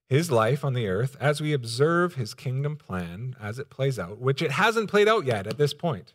his 0.07 0.29
life 0.29 0.63
on 0.63 0.73
the 0.73 0.87
earth 0.87 1.17
as 1.19 1.41
we 1.41 1.53
observe 1.53 2.15
his 2.15 2.33
kingdom 2.33 2.75
plan 2.75 3.35
as 3.41 3.57
it 3.57 3.69
plays 3.69 3.97
out, 3.97 4.19
which 4.19 4.41
it 4.41 4.51
hasn't 4.51 4.89
played 4.89 5.07
out 5.07 5.25
yet 5.25 5.47
at 5.47 5.57
this 5.57 5.73
point. 5.73 6.13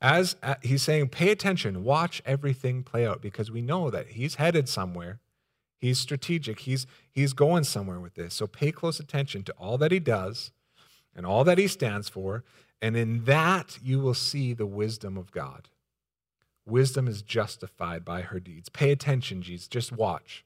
As 0.00 0.36
uh, 0.42 0.54
he's 0.62 0.82
saying, 0.82 1.08
pay 1.08 1.30
attention, 1.30 1.82
watch 1.82 2.22
everything 2.24 2.82
play 2.82 3.06
out 3.06 3.20
because 3.20 3.50
we 3.50 3.62
know 3.62 3.90
that 3.90 4.08
he's 4.08 4.36
headed 4.36 4.68
somewhere. 4.68 5.18
He's 5.76 5.98
strategic. 5.98 6.60
He's, 6.60 6.86
he's 7.10 7.32
going 7.32 7.64
somewhere 7.64 8.00
with 8.00 8.14
this. 8.14 8.34
So 8.34 8.46
pay 8.46 8.72
close 8.72 9.00
attention 9.00 9.42
to 9.44 9.52
all 9.52 9.78
that 9.78 9.92
he 9.92 9.98
does 9.98 10.52
and 11.14 11.26
all 11.26 11.44
that 11.44 11.58
he 11.58 11.66
stands 11.66 12.08
for. 12.08 12.44
And 12.80 12.96
in 12.96 13.24
that, 13.24 13.78
you 13.82 13.98
will 13.98 14.14
see 14.14 14.52
the 14.52 14.66
wisdom 14.66 15.16
of 15.16 15.32
God. 15.32 15.68
Wisdom 16.64 17.08
is 17.08 17.22
justified 17.22 18.04
by 18.04 18.20
her 18.20 18.38
deeds. 18.38 18.68
Pay 18.68 18.92
attention, 18.92 19.42
Jesus. 19.42 19.66
Just 19.66 19.90
watch. 19.90 20.44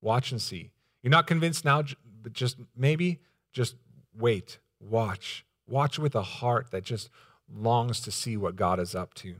Watch 0.00 0.32
and 0.32 0.40
see. 0.40 0.70
You're 1.02 1.10
not 1.10 1.26
convinced 1.26 1.64
now, 1.64 1.84
but 2.22 2.32
just 2.32 2.56
maybe 2.76 3.20
just 3.52 3.76
wait, 4.16 4.58
watch, 4.80 5.44
watch 5.68 5.98
with 5.98 6.14
a 6.14 6.22
heart 6.22 6.70
that 6.70 6.84
just 6.84 7.10
longs 7.54 8.00
to 8.00 8.10
see 8.10 8.36
what 8.36 8.56
God 8.56 8.80
is 8.80 8.94
up 8.94 9.14
to. 9.14 9.36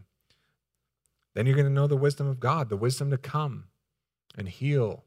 Then 1.34 1.46
you're 1.46 1.56
going 1.56 1.68
to 1.68 1.72
know 1.72 1.86
the 1.86 1.96
wisdom 1.96 2.26
of 2.26 2.40
God, 2.40 2.68
the 2.68 2.76
wisdom 2.76 3.10
to 3.10 3.18
come 3.18 3.64
and 4.36 4.48
heal, 4.48 5.04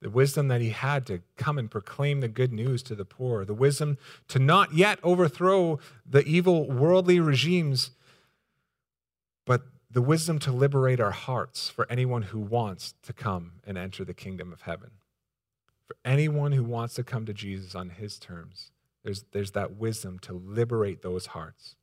the 0.00 0.10
wisdom 0.10 0.48
that 0.48 0.60
he 0.60 0.70
had 0.70 1.06
to 1.06 1.22
come 1.36 1.58
and 1.58 1.70
proclaim 1.70 2.20
the 2.20 2.28
good 2.28 2.52
news 2.52 2.82
to 2.84 2.94
the 2.94 3.04
poor, 3.04 3.44
the 3.44 3.54
wisdom 3.54 3.98
to 4.28 4.38
not 4.38 4.74
yet 4.74 4.98
overthrow 5.02 5.78
the 6.08 6.24
evil 6.24 6.68
worldly 6.70 7.20
regimes, 7.20 7.90
but 9.44 9.62
the 9.90 10.02
wisdom 10.02 10.38
to 10.40 10.52
liberate 10.52 11.00
our 11.00 11.10
hearts 11.10 11.68
for 11.68 11.86
anyone 11.90 12.22
who 12.22 12.38
wants 12.38 12.94
to 13.02 13.12
come 13.12 13.52
and 13.66 13.78
enter 13.78 14.04
the 14.04 14.14
kingdom 14.14 14.52
of 14.52 14.62
heaven 14.62 14.90
for 15.88 15.96
anyone 16.04 16.52
who 16.52 16.62
wants 16.62 16.94
to 16.94 17.02
come 17.02 17.24
to 17.24 17.32
Jesus 17.32 17.74
on 17.74 17.88
his 17.88 18.18
terms. 18.18 18.70
There's, 19.02 19.24
there's 19.32 19.52
that 19.52 19.76
wisdom 19.76 20.18
to 20.20 20.34
liberate 20.34 21.00
those 21.00 21.26
hearts. 21.26 21.76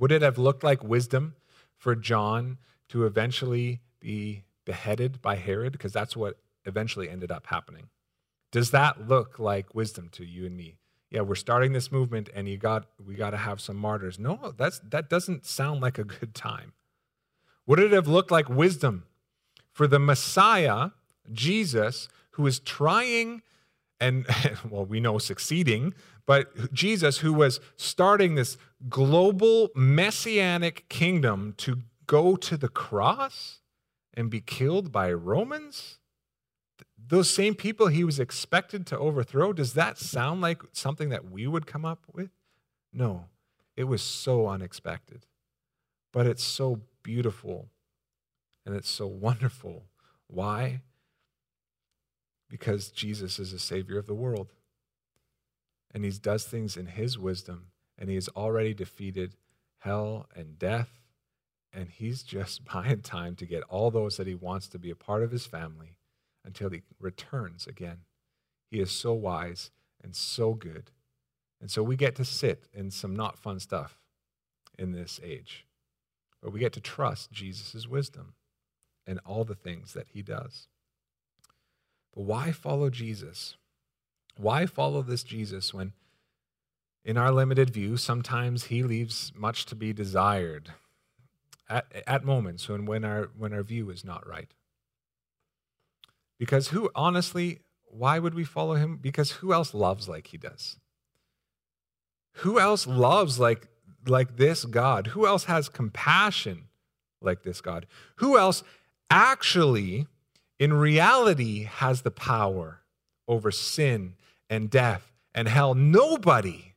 Would 0.00 0.10
it 0.10 0.22
have 0.22 0.38
looked 0.38 0.64
like 0.64 0.82
wisdom 0.82 1.34
for 1.76 1.94
John 1.94 2.56
to 2.88 3.04
eventually 3.04 3.82
be 4.00 4.44
beheaded 4.64 5.20
by 5.20 5.36
Herod? 5.36 5.72
Because 5.72 5.92
that's 5.92 6.16
what 6.16 6.38
eventually 6.64 7.08
ended 7.08 7.30
up 7.30 7.46
happening. 7.46 7.90
Does 8.50 8.70
that 8.70 9.08
look 9.08 9.38
like 9.38 9.74
wisdom 9.74 10.08
to 10.12 10.24
you 10.24 10.46
and 10.46 10.56
me? 10.56 10.78
Yeah, 11.10 11.20
we're 11.20 11.34
starting 11.34 11.74
this 11.74 11.92
movement 11.92 12.30
and 12.34 12.48
you 12.48 12.56
got 12.56 12.86
we 13.04 13.14
got 13.14 13.30
to 13.30 13.36
have 13.36 13.60
some 13.60 13.76
martyrs. 13.76 14.18
No, 14.18 14.54
that's 14.56 14.80
that 14.88 15.10
doesn't 15.10 15.44
sound 15.44 15.82
like 15.82 15.98
a 15.98 16.04
good 16.20 16.34
time. 16.34 16.72
Would 17.66 17.78
it 17.78 17.92
have 17.92 18.08
looked 18.08 18.30
like 18.30 18.48
wisdom 18.48 19.04
for 19.70 19.86
the 19.86 19.98
Messiah, 19.98 20.90
Jesus, 21.30 22.08
who 22.32 22.46
is 22.46 22.58
trying 22.58 23.42
and, 24.00 24.26
well, 24.70 24.84
we 24.84 25.00
know 25.00 25.18
succeeding, 25.18 25.94
but 26.26 26.72
Jesus, 26.72 27.18
who 27.18 27.32
was 27.32 27.60
starting 27.76 28.34
this 28.34 28.56
global 28.88 29.68
messianic 29.74 30.88
kingdom 30.88 31.54
to 31.58 31.82
go 32.06 32.36
to 32.36 32.56
the 32.56 32.68
cross 32.68 33.60
and 34.14 34.30
be 34.30 34.40
killed 34.40 34.90
by 34.90 35.12
Romans? 35.12 35.98
Those 36.96 37.28
same 37.28 37.54
people 37.54 37.88
he 37.88 38.04
was 38.04 38.20
expected 38.20 38.86
to 38.86 38.98
overthrow, 38.98 39.52
does 39.52 39.74
that 39.74 39.98
sound 39.98 40.40
like 40.40 40.62
something 40.72 41.08
that 41.08 41.30
we 41.30 41.46
would 41.46 41.66
come 41.66 41.84
up 41.84 42.04
with? 42.12 42.30
No, 42.92 43.26
it 43.76 43.84
was 43.84 44.02
so 44.02 44.46
unexpected. 44.46 45.26
But 46.12 46.26
it's 46.26 46.44
so 46.44 46.80
beautiful 47.02 47.68
and 48.66 48.74
it's 48.74 48.90
so 48.90 49.06
wonderful. 49.06 49.84
Why? 50.26 50.82
Because 52.50 52.90
Jesus 52.90 53.38
is 53.38 53.52
a 53.52 53.58
savior 53.58 53.98
of 53.98 54.06
the 54.06 54.14
world. 54.14 54.52
And 55.94 56.04
he 56.04 56.10
does 56.10 56.44
things 56.44 56.76
in 56.76 56.86
his 56.86 57.18
wisdom, 57.18 57.66
and 57.96 58.08
he 58.08 58.16
has 58.16 58.28
already 58.28 58.74
defeated 58.74 59.36
hell 59.78 60.26
and 60.34 60.58
death. 60.58 61.00
And 61.72 61.88
he's 61.88 62.22
just 62.24 62.64
buying 62.64 63.00
time 63.00 63.36
to 63.36 63.46
get 63.46 63.62
all 63.64 63.90
those 63.90 64.16
that 64.16 64.26
he 64.26 64.34
wants 64.34 64.68
to 64.68 64.78
be 64.78 64.90
a 64.90 64.96
part 64.96 65.22
of 65.22 65.30
his 65.30 65.46
family 65.46 65.96
until 66.44 66.70
he 66.70 66.82
returns 66.98 67.66
again. 67.66 67.98
He 68.70 68.80
is 68.80 68.90
so 68.90 69.12
wise 69.12 69.70
and 70.02 70.14
so 70.14 70.54
good. 70.54 70.90
And 71.60 71.70
so 71.70 71.82
we 71.82 71.96
get 71.96 72.14
to 72.16 72.24
sit 72.24 72.68
in 72.72 72.90
some 72.90 73.14
not 73.14 73.38
fun 73.38 73.60
stuff 73.60 74.00
in 74.78 74.92
this 74.92 75.20
age, 75.22 75.66
but 76.40 76.52
we 76.52 76.60
get 76.60 76.72
to 76.72 76.80
trust 76.80 77.30
Jesus' 77.30 77.86
wisdom 77.86 78.34
and 79.06 79.20
all 79.26 79.44
the 79.44 79.54
things 79.54 79.92
that 79.92 80.08
he 80.12 80.22
does. 80.22 80.68
But 82.14 82.22
why 82.22 82.52
follow 82.52 82.90
Jesus? 82.90 83.56
Why 84.36 84.66
follow 84.66 85.02
this 85.02 85.22
Jesus 85.22 85.72
when, 85.74 85.92
in 87.04 87.16
our 87.16 87.30
limited 87.30 87.70
view, 87.70 87.96
sometimes 87.96 88.64
he 88.64 88.82
leaves 88.82 89.32
much 89.34 89.66
to 89.66 89.74
be 89.74 89.92
desired 89.92 90.72
at, 91.68 91.86
at 92.06 92.24
moments 92.24 92.68
when, 92.68 92.86
when, 92.86 93.04
our, 93.04 93.30
when 93.36 93.52
our 93.52 93.62
view 93.62 93.90
is 93.90 94.04
not 94.04 94.26
right? 94.26 94.52
Because 96.38 96.68
who, 96.68 96.90
honestly, 96.94 97.60
why 97.90 98.18
would 98.18 98.34
we 98.34 98.44
follow 98.44 98.74
him? 98.74 98.96
Because 98.96 99.32
who 99.32 99.52
else 99.52 99.74
loves 99.74 100.08
like 100.08 100.28
he 100.28 100.38
does? 100.38 100.78
Who 102.36 102.58
else 102.58 102.86
loves 102.86 103.38
like, 103.38 103.68
like 104.06 104.36
this 104.36 104.64
God? 104.64 105.08
Who 105.08 105.26
else 105.26 105.44
has 105.44 105.68
compassion 105.68 106.68
like 107.20 107.42
this 107.42 107.60
God? 107.60 107.86
Who 108.16 108.38
else 108.38 108.62
actually 109.10 110.06
in 110.60 110.72
reality 110.74 111.64
has 111.64 112.02
the 112.02 112.12
power 112.12 112.82
over 113.26 113.50
sin 113.50 114.14
and 114.48 114.70
death 114.70 115.10
and 115.34 115.48
hell. 115.48 115.74
Nobody, 115.74 116.74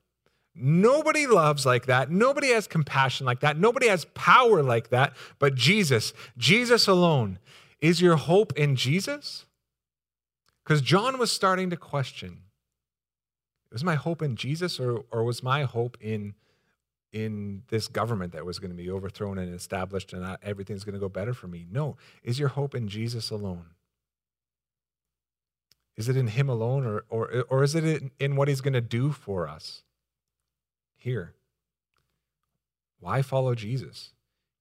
nobody 0.55 1.27
loves 1.27 1.65
like 1.65 1.85
that. 1.85 2.09
Nobody 2.09 2.47
has 2.53 2.65
compassion 2.65 3.27
like 3.27 3.41
that. 3.41 3.59
Nobody 3.59 3.87
has 3.87 4.05
power 4.15 4.63
like 4.63 4.89
that 4.89 5.13
but 5.37 5.53
Jesus. 5.53 6.13
Jesus 6.35 6.87
alone. 6.87 7.37
Is 7.81 8.01
your 8.01 8.15
hope 8.15 8.53
in 8.57 8.77
Jesus? 8.77 9.45
Because 10.63 10.81
John 10.81 11.19
was 11.19 11.31
starting 11.31 11.69
to 11.69 11.77
question 11.77 12.43
was 13.73 13.83
my 13.83 13.95
hope 13.95 14.21
in 14.21 14.35
Jesus 14.35 14.79
or, 14.79 15.03
or 15.11 15.23
was 15.23 15.41
my 15.41 15.63
hope 15.63 15.97
in, 15.99 16.35
in 17.13 17.63
this 17.69 17.87
government 17.87 18.33
that 18.33 18.45
was 18.45 18.59
going 18.59 18.71
to 18.71 18.75
be 18.75 18.89
overthrown 18.89 19.37
and 19.37 19.53
established 19.53 20.11
and 20.11 20.37
everything's 20.43 20.83
going 20.83 20.93
to 20.93 20.99
go 20.99 21.07
better 21.07 21.33
for 21.33 21.47
me? 21.47 21.65
No. 21.71 21.95
Is 22.23 22.39
your 22.39 22.49
hope 22.49 22.75
in 22.75 22.89
Jesus 22.89 23.31
alone? 23.31 23.67
Is 25.95 26.09
it 26.09 26.17
in 26.17 26.27
Him 26.27 26.49
alone 26.49 26.85
or, 26.85 27.05
or, 27.07 27.45
or 27.49 27.63
is 27.63 27.75
it 27.75 27.85
in, 27.85 28.11
in 28.19 28.35
what 28.35 28.47
He's 28.47 28.61
going 28.61 28.73
to 28.73 28.81
do 28.81 29.11
for 29.11 29.47
us 29.47 29.83
here? 30.97 31.33
Why 32.99 33.21
follow 33.21 33.55
Jesus? 33.55 34.11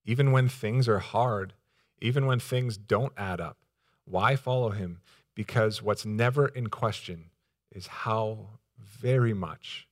Even 0.05 0.31
when 0.31 0.49
things 0.49 0.89
are 0.89 0.99
hard, 0.99 1.55
even 2.01 2.27
when 2.27 2.39
things 2.39 2.77
don't 2.77 3.13
add 3.17 3.41
up, 3.41 3.57
why 4.05 4.37
follow 4.37 4.71
Him? 4.71 5.01
Because 5.35 5.83
what's 5.83 6.05
never 6.05 6.47
in 6.49 6.67
question 6.67 7.31
is 7.71 7.87
how 7.87 8.49
very 8.79 9.35
much 9.35 9.89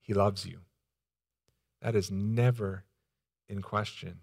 he 0.00 0.14
loves 0.14 0.46
you. 0.46 0.60
That 1.82 1.94
is 1.94 2.10
never 2.10 2.84
in 3.48 3.62
question. 3.62 4.20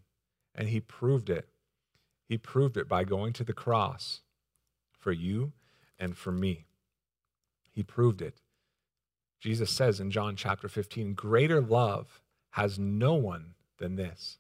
And 0.53 0.69
he 0.69 0.79
proved 0.79 1.29
it. 1.29 1.49
He 2.27 2.37
proved 2.37 2.77
it 2.77 2.87
by 2.87 3.03
going 3.03 3.33
to 3.33 3.43
the 3.43 3.53
cross 3.53 4.21
for 4.97 5.11
you 5.11 5.53
and 5.97 6.17
for 6.17 6.31
me. 6.31 6.65
He 7.71 7.83
proved 7.83 8.21
it. 8.21 8.41
Jesus 9.39 9.69
says 9.71 9.99
in 9.99 10.11
John 10.11 10.35
chapter 10.35 10.67
15, 10.67 11.13
Greater 11.13 11.61
love 11.61 12.21
has 12.51 12.79
no 12.79 13.13
one 13.13 13.53
than 13.77 13.95
this, 13.95 14.39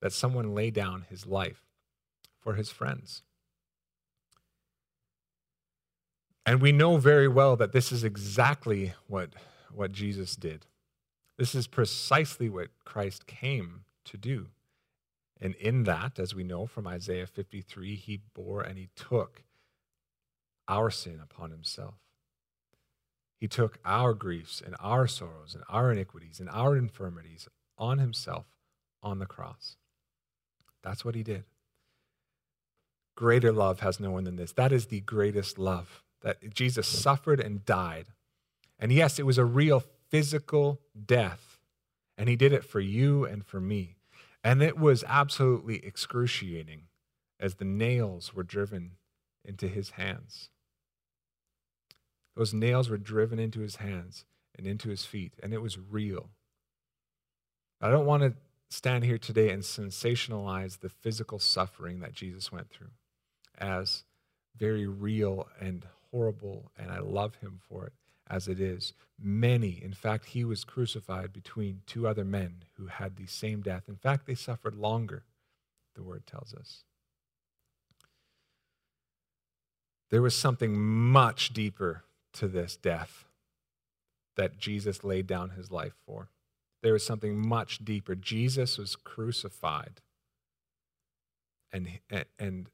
that 0.00 0.12
someone 0.12 0.54
lay 0.54 0.70
down 0.70 1.04
his 1.10 1.26
life 1.26 1.66
for 2.40 2.54
his 2.54 2.70
friends. 2.70 3.22
And 6.46 6.62
we 6.62 6.72
know 6.72 6.96
very 6.96 7.28
well 7.28 7.56
that 7.56 7.72
this 7.72 7.92
is 7.92 8.04
exactly 8.04 8.94
what, 9.06 9.34
what 9.70 9.92
Jesus 9.92 10.34
did. 10.34 10.64
This 11.38 11.54
is 11.54 11.66
precisely 11.68 12.48
what 12.48 12.68
Christ 12.84 13.26
came 13.26 13.84
to 14.04 14.16
do. 14.16 14.48
And 15.40 15.54
in 15.54 15.84
that, 15.84 16.18
as 16.18 16.34
we 16.34 16.42
know 16.42 16.66
from 16.66 16.86
Isaiah 16.88 17.28
53, 17.28 17.94
he 17.94 18.20
bore 18.34 18.60
and 18.60 18.76
he 18.76 18.88
took 18.96 19.44
our 20.66 20.90
sin 20.90 21.20
upon 21.22 21.52
himself. 21.52 21.94
He 23.38 23.46
took 23.46 23.78
our 23.84 24.14
griefs 24.14 24.60
and 24.64 24.74
our 24.80 25.06
sorrows 25.06 25.54
and 25.54 25.62
our 25.68 25.92
iniquities 25.92 26.40
and 26.40 26.50
our 26.50 26.76
infirmities 26.76 27.46
on 27.78 27.98
himself 27.98 28.46
on 29.00 29.20
the 29.20 29.26
cross. 29.26 29.76
That's 30.82 31.04
what 31.04 31.14
he 31.14 31.22
did. 31.22 31.44
Greater 33.14 33.52
love 33.52 33.80
has 33.80 34.00
no 34.00 34.10
one 34.10 34.24
than 34.24 34.36
this. 34.36 34.52
That 34.52 34.72
is 34.72 34.86
the 34.86 35.00
greatest 35.00 35.56
love 35.56 36.02
that 36.22 36.52
Jesus 36.52 36.88
suffered 36.88 37.38
and 37.38 37.64
died. 37.64 38.06
And 38.80 38.92
yes, 38.92 39.20
it 39.20 39.26
was 39.26 39.38
a 39.38 39.44
real 39.44 39.84
physical 40.10 40.80
death. 41.06 41.58
And 42.16 42.28
he 42.28 42.36
did 42.36 42.52
it 42.52 42.64
for 42.64 42.80
you 42.80 43.24
and 43.24 43.44
for 43.44 43.60
me. 43.60 43.96
And 44.42 44.62
it 44.62 44.78
was 44.78 45.04
absolutely 45.06 45.84
excruciating 45.84 46.84
as 47.40 47.54
the 47.54 47.64
nails 47.64 48.34
were 48.34 48.42
driven 48.42 48.92
into 49.44 49.68
his 49.68 49.90
hands. 49.90 50.50
Those 52.36 52.54
nails 52.54 52.88
were 52.88 52.98
driven 52.98 53.38
into 53.38 53.60
his 53.60 53.76
hands 53.76 54.24
and 54.56 54.66
into 54.66 54.90
his 54.90 55.04
feet, 55.04 55.34
and 55.42 55.52
it 55.52 55.62
was 55.62 55.78
real. 55.78 56.30
I 57.80 57.90
don't 57.90 58.06
want 58.06 58.22
to 58.22 58.34
stand 58.70 59.04
here 59.04 59.18
today 59.18 59.50
and 59.50 59.62
sensationalize 59.62 60.80
the 60.80 60.88
physical 60.88 61.38
suffering 61.38 62.00
that 62.00 62.12
Jesus 62.12 62.52
went 62.52 62.70
through 62.70 62.90
as 63.56 64.04
very 64.56 64.86
real 64.86 65.48
and 65.60 65.84
horrible, 66.10 66.70
and 66.76 66.90
I 66.90 66.98
love 66.98 67.36
him 67.36 67.60
for 67.68 67.86
it 67.86 67.92
as 68.30 68.48
it 68.48 68.60
is. 68.60 68.92
Many, 69.20 69.80
in 69.82 69.92
fact, 69.92 70.26
he 70.26 70.44
was 70.44 70.64
crucified 70.64 71.32
between 71.32 71.82
two 71.86 72.06
other 72.06 72.24
men 72.24 72.62
who 72.76 72.86
had 72.86 73.16
the 73.16 73.26
same 73.26 73.62
death. 73.62 73.84
In 73.88 73.96
fact, 73.96 74.26
they 74.26 74.34
suffered 74.34 74.76
longer, 74.76 75.24
the 75.94 76.02
word 76.02 76.26
tells 76.26 76.54
us. 76.54 76.84
There 80.10 80.22
was 80.22 80.34
something 80.34 80.78
much 80.78 81.52
deeper 81.52 82.04
to 82.34 82.48
this 82.48 82.76
death 82.76 83.24
that 84.36 84.58
Jesus 84.58 85.04
laid 85.04 85.26
down 85.26 85.50
his 85.50 85.70
life 85.70 85.94
for. 86.06 86.28
There 86.82 86.92
was 86.92 87.04
something 87.04 87.36
much 87.36 87.84
deeper. 87.84 88.14
Jesus 88.14 88.78
was 88.78 88.94
crucified. 88.94 90.00
And, 91.72 91.98
and 92.38 92.70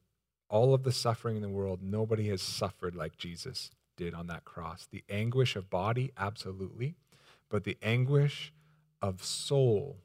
all 0.47 0.73
of 0.73 0.83
the 0.83 0.91
suffering 0.91 1.35
in 1.35 1.41
the 1.41 1.49
world, 1.49 1.79
nobody 1.81 2.29
has 2.29 2.41
suffered 2.41 2.95
like 2.95 3.17
Jesus 3.17 3.71
did 3.95 4.13
on 4.13 4.27
that 4.27 4.45
cross. 4.45 4.87
The 4.89 5.03
anguish 5.09 5.55
of 5.55 5.69
body, 5.69 6.11
absolutely, 6.17 6.95
but 7.49 7.63
the 7.63 7.77
anguish 7.81 8.53
of 9.01 9.23
soul 9.23 9.97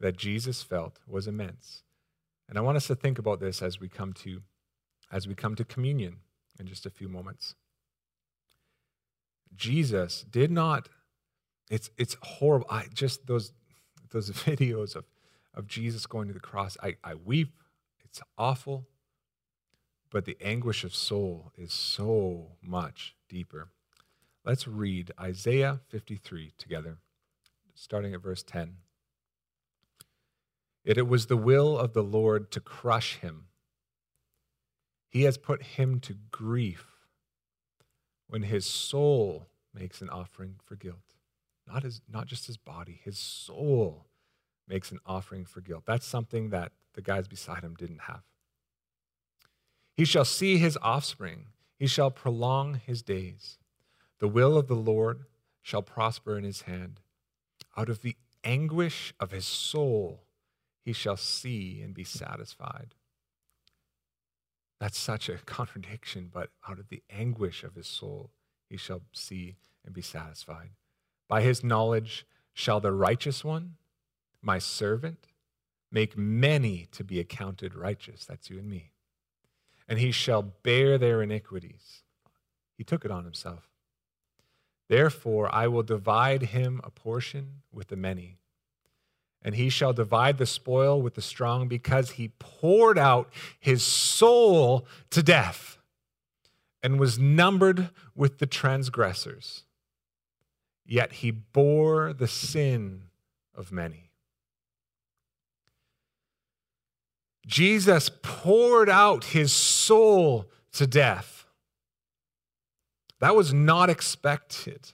that 0.00 0.16
Jesus 0.16 0.62
felt 0.62 0.98
was 1.06 1.26
immense. 1.26 1.82
And 2.48 2.58
I 2.58 2.60
want 2.60 2.76
us 2.76 2.86
to 2.88 2.94
think 2.94 3.18
about 3.18 3.40
this 3.40 3.62
as 3.62 3.80
we 3.80 3.88
come 3.88 4.12
to 4.14 4.42
as 5.12 5.28
we 5.28 5.34
come 5.34 5.54
to 5.54 5.64
communion 5.64 6.16
in 6.58 6.66
just 6.66 6.86
a 6.86 6.90
few 6.90 7.08
moments. 7.08 7.54
Jesus 9.54 10.24
did 10.28 10.50
not 10.50 10.88
it's 11.70 11.90
it's 11.96 12.16
horrible. 12.20 12.66
I 12.68 12.86
just 12.92 13.26
those 13.26 13.52
those 14.10 14.30
videos 14.48 14.96
of 14.96 15.04
of 15.54 15.66
Jesus 15.66 16.06
going 16.06 16.28
to 16.28 16.34
the 16.34 16.40
cross, 16.40 16.76
I, 16.82 16.96
I 17.02 17.14
weep. 17.14 17.52
It's 18.04 18.20
awful. 18.36 18.86
But 20.14 20.26
the 20.26 20.38
anguish 20.40 20.84
of 20.84 20.94
soul 20.94 21.50
is 21.58 21.72
so 21.72 22.52
much 22.62 23.16
deeper. 23.28 23.70
Let's 24.44 24.68
read 24.68 25.10
Isaiah 25.20 25.80
53 25.88 26.52
together, 26.56 26.98
starting 27.74 28.14
at 28.14 28.22
verse 28.22 28.44
10. 28.44 28.76
Yet 30.84 30.98
it 30.98 31.08
was 31.08 31.26
the 31.26 31.36
will 31.36 31.76
of 31.76 31.94
the 31.94 32.04
Lord 32.04 32.52
to 32.52 32.60
crush 32.60 33.16
him. 33.16 33.46
He 35.08 35.24
has 35.24 35.36
put 35.36 35.64
him 35.64 35.98
to 36.02 36.14
grief 36.30 36.86
when 38.28 38.44
his 38.44 38.66
soul 38.66 39.48
makes 39.74 40.00
an 40.00 40.10
offering 40.10 40.60
for 40.64 40.76
guilt. 40.76 41.16
Not, 41.66 41.82
his, 41.82 42.02
not 42.08 42.28
just 42.28 42.46
his 42.46 42.56
body, 42.56 43.00
his 43.02 43.18
soul 43.18 44.06
makes 44.68 44.92
an 44.92 45.00
offering 45.04 45.44
for 45.44 45.60
guilt. 45.60 45.82
That's 45.86 46.06
something 46.06 46.50
that 46.50 46.70
the 46.92 47.02
guys 47.02 47.26
beside 47.26 47.64
him 47.64 47.74
didn't 47.74 48.02
have. 48.02 48.22
He 49.96 50.04
shall 50.04 50.24
see 50.24 50.58
his 50.58 50.76
offspring, 50.82 51.46
he 51.78 51.86
shall 51.86 52.10
prolong 52.10 52.80
his 52.84 53.02
days. 53.02 53.58
The 54.18 54.28
will 54.28 54.56
of 54.56 54.66
the 54.66 54.74
Lord 54.74 55.24
shall 55.62 55.82
prosper 55.82 56.36
in 56.36 56.44
his 56.44 56.62
hand. 56.62 57.00
Out 57.76 57.88
of 57.88 58.02
the 58.02 58.16
anguish 58.42 59.14
of 59.20 59.30
his 59.30 59.46
soul, 59.46 60.24
he 60.84 60.92
shall 60.92 61.16
see 61.16 61.80
and 61.80 61.94
be 61.94 62.04
satisfied. 62.04 62.94
That's 64.80 64.98
such 64.98 65.28
a 65.28 65.38
contradiction, 65.46 66.30
but 66.32 66.50
out 66.68 66.78
of 66.78 66.88
the 66.88 67.02
anguish 67.08 67.62
of 67.62 67.74
his 67.74 67.86
soul, 67.86 68.30
he 68.68 68.76
shall 68.76 69.02
see 69.12 69.56
and 69.84 69.94
be 69.94 70.02
satisfied. 70.02 70.70
By 71.28 71.42
his 71.42 71.62
knowledge 71.62 72.26
shall 72.52 72.80
the 72.80 72.92
righteous 72.92 73.44
one, 73.44 73.76
my 74.42 74.58
servant, 74.58 75.28
make 75.90 76.18
many 76.18 76.88
to 76.92 77.04
be 77.04 77.20
accounted 77.20 77.74
righteous. 77.74 78.24
That's 78.24 78.50
you 78.50 78.58
and 78.58 78.68
me 78.68 78.93
and 79.88 79.98
he 79.98 80.10
shall 80.10 80.42
bear 80.42 80.98
their 80.98 81.22
iniquities. 81.22 82.02
He 82.76 82.84
took 82.84 83.04
it 83.04 83.10
on 83.10 83.24
himself. 83.24 83.70
Therefore, 84.88 85.52
I 85.54 85.66
will 85.68 85.82
divide 85.82 86.42
him 86.42 86.80
a 86.84 86.90
portion 86.90 87.62
with 87.72 87.88
the 87.88 87.96
many, 87.96 88.38
and 89.42 89.54
he 89.54 89.68
shall 89.68 89.92
divide 89.92 90.38
the 90.38 90.46
spoil 90.46 91.00
with 91.00 91.14
the 91.14 91.22
strong, 91.22 91.68
because 91.68 92.12
he 92.12 92.32
poured 92.38 92.98
out 92.98 93.32
his 93.58 93.82
soul 93.82 94.86
to 95.10 95.22
death 95.22 95.78
and 96.82 97.00
was 97.00 97.18
numbered 97.18 97.90
with 98.14 98.38
the 98.38 98.46
transgressors. 98.46 99.64
Yet 100.86 101.12
he 101.12 101.30
bore 101.30 102.12
the 102.12 102.28
sin 102.28 103.04
of 103.54 103.72
many 103.72 104.03
Jesus 107.46 108.10
poured 108.22 108.88
out 108.88 109.24
his 109.24 109.52
soul 109.52 110.50
to 110.72 110.86
death. 110.86 111.46
That 113.20 113.36
was 113.36 113.52
not 113.52 113.90
expected, 113.90 114.92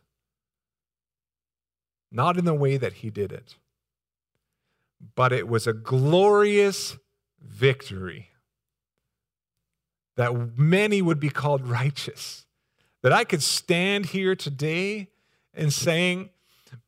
not 2.10 2.36
in 2.36 2.44
the 2.44 2.54
way 2.54 2.76
that 2.76 2.94
he 2.94 3.10
did 3.10 3.32
it, 3.32 3.56
but 5.14 5.32
it 5.32 5.48
was 5.48 5.66
a 5.66 5.72
glorious 5.72 6.96
victory 7.40 8.28
that 10.16 10.58
many 10.58 11.00
would 11.00 11.18
be 11.18 11.30
called 11.30 11.66
righteous. 11.66 12.44
That 13.02 13.12
I 13.12 13.24
could 13.24 13.42
stand 13.42 14.06
here 14.06 14.36
today 14.36 15.08
and 15.54 15.72
saying, 15.72 16.30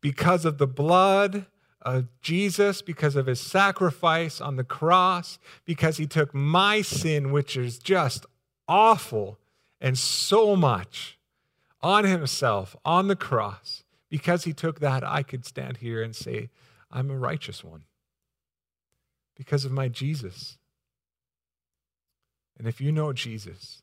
because 0.01 0.45
of 0.45 0.59
the 0.59 0.67
blood 0.67 1.47
of 1.83 2.09
Jesus, 2.21 2.81
because 2.83 3.17
of 3.17 3.27
his 3.27 3.41
sacrifice 3.41 4.41
on 4.41 4.57
the 4.57 4.65
cross, 4.65 5.39
because 5.65 5.97
he 5.97 6.07
took 6.07 6.35
my 6.35 6.81
sin, 6.81 7.33
which 7.33 7.57
is 7.57 7.79
just 7.79 8.25
awful 8.69 9.39
and 9.81 9.99
so 9.99 10.57
much, 10.57 11.19
on 11.81 12.05
himself 12.05 12.77
on 12.85 13.09
the 13.09 13.17
cross. 13.17 13.83
Because 14.09 14.45
he 14.45 14.53
took 14.53 14.81
that, 14.81 15.03
I 15.03 15.23
could 15.23 15.45
stand 15.45 15.79
here 15.79 16.03
and 16.03 16.15
say, 16.15 16.51
I'm 16.91 17.11
a 17.11 17.17
righteous 17.17 17.65
one 17.65 17.85
because 19.37 19.65
of 19.65 19.73
my 19.73 19.89
Jesus. 19.89 20.59
And 22.59 22.69
if 22.69 22.81
you 22.81 22.93
know 22.93 23.13
Jesus, 23.13 23.83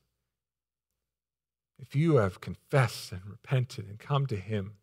if 1.78 1.96
you 1.96 2.16
have 2.16 2.40
confessed 2.40 3.12
and 3.12 3.22
repented 3.28 3.88
and 3.88 3.98
come 3.98 4.26
to 4.28 4.36
him, 4.36 4.74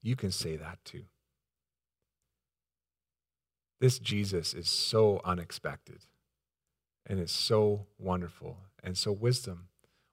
you 0.00 0.16
can 0.16 0.32
say 0.32 0.56
that 0.56 0.78
too. 0.84 1.04
This 3.82 3.98
Jesus 3.98 4.54
is 4.54 4.68
so 4.68 5.20
unexpected 5.24 6.02
and 7.04 7.18
is 7.18 7.32
so 7.32 7.86
wonderful. 7.98 8.58
And 8.80 8.96
so, 8.96 9.10
wisdom, 9.10 9.70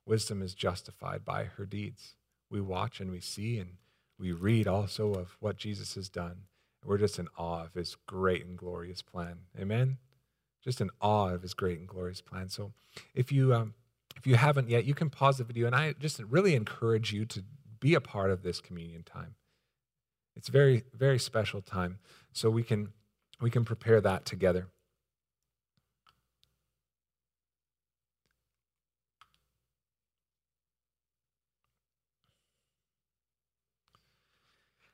wisdom 0.08 0.42
is 0.42 0.56
justified 0.56 1.24
by 1.24 1.44
her 1.44 1.68
deeds. 1.68 2.16
We 2.50 2.62
watch 2.62 3.00
and 3.00 3.12
we 3.12 3.20
see 3.20 3.60
and 3.60 3.74
we 4.18 4.32
read 4.32 4.68
also 4.68 5.14
of 5.14 5.38
what 5.40 5.58
Jesus 5.58 5.94
has 5.94 6.10
done. 6.10 6.46
We're 6.84 6.98
just 6.98 7.20
in 7.20 7.28
awe 7.38 7.66
of 7.66 7.76
his 7.76 7.96
great 8.08 8.44
and 8.44 8.58
glorious 8.58 9.04
plan. 9.04 9.42
Amen? 9.56 10.00
Just 10.64 10.82
in 10.82 10.90
awe 11.00 11.30
of 11.30 11.44
his 11.44 11.54
great 11.54 11.78
and 11.78 11.88
glorious 11.88 12.22
plan. 12.22 12.50
So, 12.50 12.74
if 13.14 13.32
you, 13.32 13.54
um, 13.54 13.76
if 14.18 14.26
you 14.26 14.34
haven't 14.34 14.72
yet, 14.72 14.86
you 14.86 14.96
can 14.96 15.12
pause 15.12 15.38
the 15.38 15.44
video. 15.44 15.68
And 15.68 15.76
I 15.76 15.94
just 15.94 16.20
really 16.22 16.56
encourage 16.56 17.14
you 17.14 17.24
to 17.26 17.44
be 17.80 17.94
a 17.94 18.02
part 18.02 18.32
of 18.32 18.42
this 18.42 18.62
communion 18.62 19.04
time. 19.04 19.36
It's 20.36 20.48
very, 20.48 20.86
very 20.94 21.20
special 21.20 21.62
time. 21.62 22.00
So 22.32 22.50
we 22.50 22.64
can 22.64 22.94
we 23.42 23.50
can 23.50 23.66
prepare 23.66 24.02
that 24.02 24.26
together. 24.26 24.68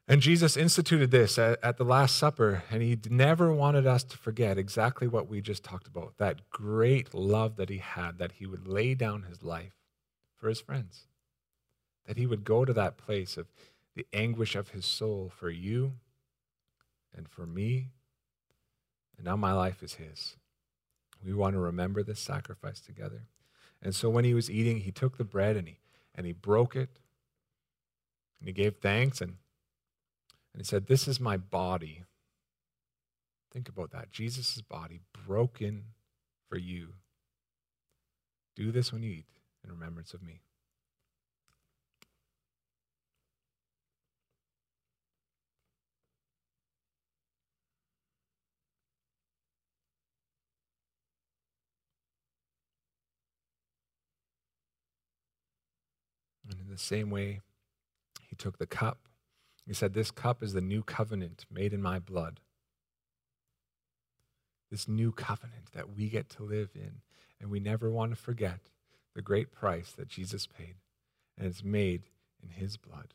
And 0.07 0.21
Jesus 0.21 0.55
instituted 0.55 1.09
this 1.09 1.39
at, 1.39 1.77
the 1.77 1.83
Last 1.83 2.15
Supper, 2.15 2.63
and 2.69 2.83
he 2.83 2.99
never 3.09 3.51
wanted 3.51 3.87
us 3.87 4.03
to 4.03 4.17
forget 4.17 4.55
exactly 4.55 5.07
what 5.07 5.27
we 5.27 5.41
just 5.41 5.63
talked 5.63 5.87
about 5.87 6.17
that 6.19 6.47
great 6.51 7.15
love 7.15 7.55
that 7.55 7.69
he 7.69 7.79
had, 7.79 8.19
that 8.19 8.33
he 8.33 8.45
would 8.45 8.67
lay 8.67 8.93
down 8.93 9.23
his 9.23 9.41
life 9.41 9.73
for 10.35 10.47
his 10.47 10.61
friends, 10.61 11.07
that 12.05 12.17
he 12.17 12.27
would 12.27 12.43
go 12.43 12.65
to 12.65 12.73
that 12.73 12.97
place 12.97 13.35
of 13.35 13.47
the 13.95 14.05
anguish 14.13 14.55
of 14.55 14.69
his 14.69 14.85
soul 14.85 15.31
for 15.35 15.49
you 15.49 15.93
and 17.15 17.27
for 17.27 17.47
me 17.47 17.89
and 19.17 19.25
now 19.25 19.35
my 19.35 19.53
life 19.53 19.81
is 19.83 19.95
His. 19.95 20.35
We 21.23 21.33
want 21.33 21.53
to 21.53 21.59
remember 21.59 22.03
this 22.03 22.19
sacrifice 22.19 22.79
together. 22.79 23.23
And 23.81 23.95
so 23.95 24.09
when 24.09 24.25
he 24.25 24.33
was 24.33 24.49
eating, 24.49 24.81
he 24.81 24.91
took 24.91 25.17
the 25.17 25.23
bread 25.23 25.55
and 25.55 25.67
he, 25.67 25.79
and 26.13 26.25
he 26.25 26.33
broke 26.33 26.75
it 26.75 26.89
and 28.39 28.47
he 28.47 28.53
gave 28.53 28.77
thanks 28.77 29.21
and, 29.21 29.37
and 30.53 30.61
he 30.61 30.63
said, 30.63 30.87
This 30.87 31.07
is 31.07 31.19
my 31.19 31.37
body. 31.37 32.03
Think 33.51 33.69
about 33.69 33.91
that. 33.91 34.11
Jesus' 34.11 34.61
body 34.61 34.99
broken 35.27 35.85
for 36.49 36.57
you. 36.57 36.89
Do 38.55 38.71
this 38.71 38.91
when 38.91 39.03
you 39.03 39.11
eat 39.11 39.25
in 39.63 39.71
remembrance 39.71 40.13
of 40.13 40.21
me. 40.21 40.41
The 56.75 56.83
same 56.83 57.09
way, 57.09 57.41
he 58.29 58.35
took 58.35 58.57
the 58.57 58.67
cup. 58.67 59.07
He 59.65 59.73
said, 59.73 59.93
This 59.93 60.11
cup 60.11 60.43
is 60.43 60.53
the 60.53 60.61
new 60.61 60.83
covenant 60.83 61.45
made 61.51 61.73
in 61.73 61.81
my 61.81 61.99
blood. 61.99 62.39
This 64.71 64.87
new 64.87 65.11
covenant 65.11 65.71
that 65.73 65.95
we 65.95 66.09
get 66.09 66.29
to 66.29 66.43
live 66.43 66.69
in. 66.75 67.01
And 67.39 67.49
we 67.51 67.59
never 67.59 67.91
want 67.91 68.11
to 68.11 68.15
forget 68.15 68.59
the 69.13 69.21
great 69.21 69.51
price 69.51 69.91
that 69.91 70.07
Jesus 70.07 70.47
paid. 70.47 70.75
And 71.37 71.47
it's 71.47 71.63
made 71.63 72.03
in 72.41 72.49
his 72.49 72.77
blood. 72.77 73.13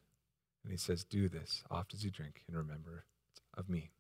And 0.62 0.70
he 0.70 0.78
says, 0.78 1.04
Do 1.04 1.28
this 1.28 1.62
oft 1.70 1.94
as 1.94 2.04
you 2.04 2.11
drink 2.11 2.42
in 2.48 2.56
remembrance 2.56 3.04
of 3.56 3.68
me. 3.68 3.90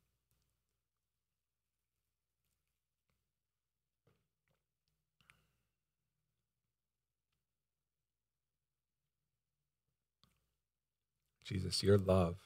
Jesus, 11.50 11.82
your 11.82 11.98
love 11.98 12.36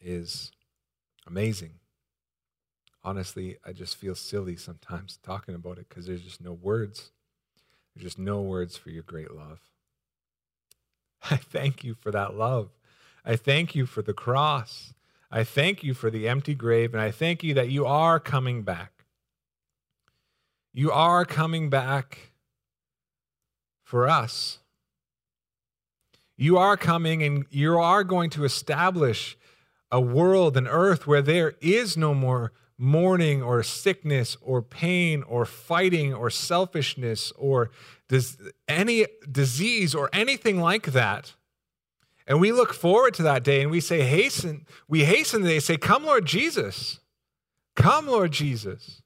is 0.00 0.52
amazing. 1.26 1.74
Honestly, 3.02 3.58
I 3.62 3.72
just 3.72 3.96
feel 3.96 4.14
silly 4.14 4.56
sometimes 4.56 5.18
talking 5.22 5.54
about 5.54 5.76
it 5.76 5.90
because 5.90 6.06
there's 6.06 6.22
just 6.22 6.40
no 6.40 6.54
words. 6.54 7.10
There's 7.94 8.04
just 8.04 8.18
no 8.18 8.40
words 8.40 8.78
for 8.78 8.88
your 8.88 9.02
great 9.02 9.32
love. 9.32 9.60
I 11.30 11.36
thank 11.36 11.84
you 11.84 11.92
for 11.92 12.10
that 12.10 12.34
love. 12.34 12.70
I 13.22 13.36
thank 13.36 13.74
you 13.74 13.84
for 13.84 14.00
the 14.00 14.14
cross. 14.14 14.94
I 15.30 15.44
thank 15.44 15.84
you 15.84 15.92
for 15.92 16.10
the 16.10 16.26
empty 16.26 16.54
grave, 16.54 16.94
and 16.94 17.02
I 17.02 17.10
thank 17.10 17.44
you 17.44 17.52
that 17.52 17.68
you 17.68 17.84
are 17.84 18.18
coming 18.18 18.62
back. 18.62 19.04
You 20.72 20.90
are 20.90 21.26
coming 21.26 21.68
back 21.68 22.32
for 23.82 24.08
us. 24.08 24.60
You 26.36 26.58
are 26.58 26.76
coming 26.76 27.22
and 27.22 27.46
you 27.50 27.78
are 27.78 28.04
going 28.04 28.30
to 28.30 28.44
establish 28.44 29.36
a 29.90 30.00
world, 30.00 30.56
an 30.56 30.66
earth 30.66 31.06
where 31.06 31.22
there 31.22 31.54
is 31.60 31.96
no 31.96 32.14
more 32.14 32.52
mourning 32.76 33.42
or 33.42 33.62
sickness 33.62 34.36
or 34.40 34.60
pain 34.60 35.22
or 35.22 35.44
fighting 35.44 36.12
or 36.12 36.28
selfishness 36.30 37.32
or 37.32 37.70
does 38.08 38.36
any 38.66 39.06
disease 39.30 39.94
or 39.94 40.10
anything 40.12 40.60
like 40.60 40.86
that. 40.86 41.34
And 42.26 42.40
we 42.40 42.52
look 42.52 42.72
forward 42.72 43.14
to 43.14 43.22
that 43.22 43.44
day 43.44 43.62
and 43.62 43.70
we 43.70 43.80
say, 43.80 44.02
hasten, 44.02 44.66
we 44.88 45.04
hasten 45.04 45.42
the 45.42 45.48
day, 45.48 45.60
say, 45.60 45.76
Come, 45.76 46.04
Lord 46.04 46.26
Jesus. 46.26 47.00
Come, 47.76 48.06
Lord 48.06 48.32
Jesus. 48.32 49.02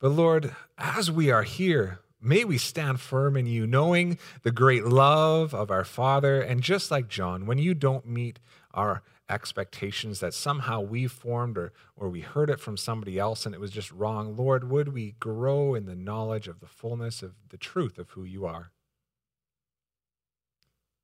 But 0.00 0.10
Lord, 0.10 0.54
as 0.76 1.10
we 1.10 1.30
are 1.30 1.42
here, 1.42 2.00
May 2.20 2.44
we 2.44 2.58
stand 2.58 3.00
firm 3.00 3.36
in 3.36 3.46
you, 3.46 3.66
knowing 3.66 4.18
the 4.42 4.50
great 4.50 4.84
love 4.84 5.54
of 5.54 5.70
our 5.70 5.84
Father. 5.84 6.40
And 6.40 6.62
just 6.62 6.90
like 6.90 7.08
John, 7.08 7.46
when 7.46 7.58
you 7.58 7.74
don't 7.74 8.06
meet 8.06 8.38
our 8.72 9.02
expectations 9.28 10.20
that 10.20 10.34
somehow 10.34 10.80
we 10.80 11.06
formed 11.06 11.58
or, 11.58 11.72
or 11.96 12.08
we 12.08 12.20
heard 12.20 12.48
it 12.48 12.60
from 12.60 12.76
somebody 12.76 13.18
else 13.18 13.44
and 13.44 13.54
it 13.54 13.60
was 13.60 13.70
just 13.70 13.90
wrong, 13.90 14.36
Lord, 14.36 14.70
would 14.70 14.92
we 14.92 15.16
grow 15.18 15.74
in 15.74 15.86
the 15.86 15.96
knowledge 15.96 16.48
of 16.48 16.60
the 16.60 16.66
fullness 16.66 17.22
of 17.22 17.34
the 17.48 17.56
truth 17.56 17.98
of 17.98 18.10
who 18.10 18.24
you 18.24 18.46
are, 18.46 18.70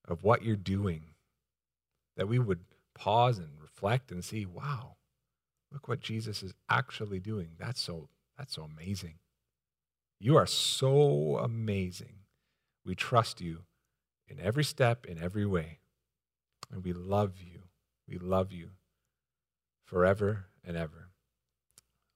of 0.06 0.22
what 0.22 0.42
you're 0.42 0.56
doing, 0.56 1.02
that 2.16 2.28
we 2.28 2.38
would 2.38 2.60
pause 2.94 3.38
and 3.38 3.60
reflect 3.60 4.12
and 4.12 4.24
see, 4.24 4.46
wow, 4.46 4.96
look 5.72 5.88
what 5.88 6.00
Jesus 6.00 6.42
is 6.42 6.54
actually 6.68 7.18
doing. 7.18 7.50
That's 7.58 7.80
so, 7.80 8.08
that's 8.38 8.54
so 8.54 8.62
amazing. 8.62 9.14
You 10.22 10.36
are 10.36 10.46
so 10.46 11.40
amazing. 11.42 12.20
We 12.86 12.94
trust 12.94 13.40
you 13.40 13.64
in 14.28 14.38
every 14.38 14.62
step, 14.62 15.04
in 15.04 15.20
every 15.20 15.44
way. 15.44 15.80
And 16.70 16.84
we 16.84 16.92
love 16.92 17.32
you. 17.40 17.62
We 18.06 18.18
love 18.18 18.52
you 18.52 18.68
forever 19.84 20.44
and 20.64 20.76
ever. 20.76 21.08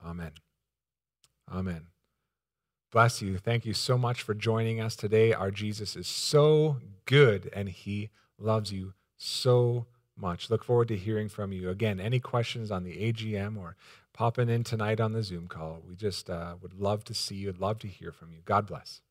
Amen. 0.05 0.31
Amen. 1.53 1.89
Bless 2.93 3.21
you. 3.23 3.39
Thank 3.39 3.67
you 3.67 3.75
so 3.75 3.99
much 3.99 4.23
for 4.23 4.35
joining 4.35 4.81
us 4.81 4.95
today. 4.95 5.33
Our 5.33 5.51
Jesus 5.51 5.97
is 5.97 6.07
so 6.07 6.77
good 7.07 7.51
and 7.53 7.69
he 7.69 8.11
loves 8.39 8.71
you 8.71 8.95
so 9.17 9.87
much. 10.17 10.49
Look 10.49 10.63
forward 10.63 10.87
to 10.89 10.97
hearing 10.97 11.29
from 11.29 11.51
you. 11.51 11.71
Again, 11.71 11.99
any 11.99 12.21
questions 12.21 12.71
on 12.71 12.85
the 12.85 13.13
AGM 13.13 13.59
or 13.59 13.75
popping 14.17 14.49
in 14.49 14.65
tonight 14.65 14.99
on 14.99 15.13
the 15.13 15.23
Zoom 15.23 15.47
call. 15.47 15.83
We 15.87 15.95
just 15.95 16.31
uh, 16.31 16.57
would 16.63 16.73
love 16.73 17.05
to 17.05 17.15
see 17.15 17.37
you, 17.37 17.53
love 17.53 17.79
to 17.81 17.87
hear 17.89 18.11
from 18.11 18.33
you. 18.33 18.39
God 18.45 18.67
bless. 18.67 19.03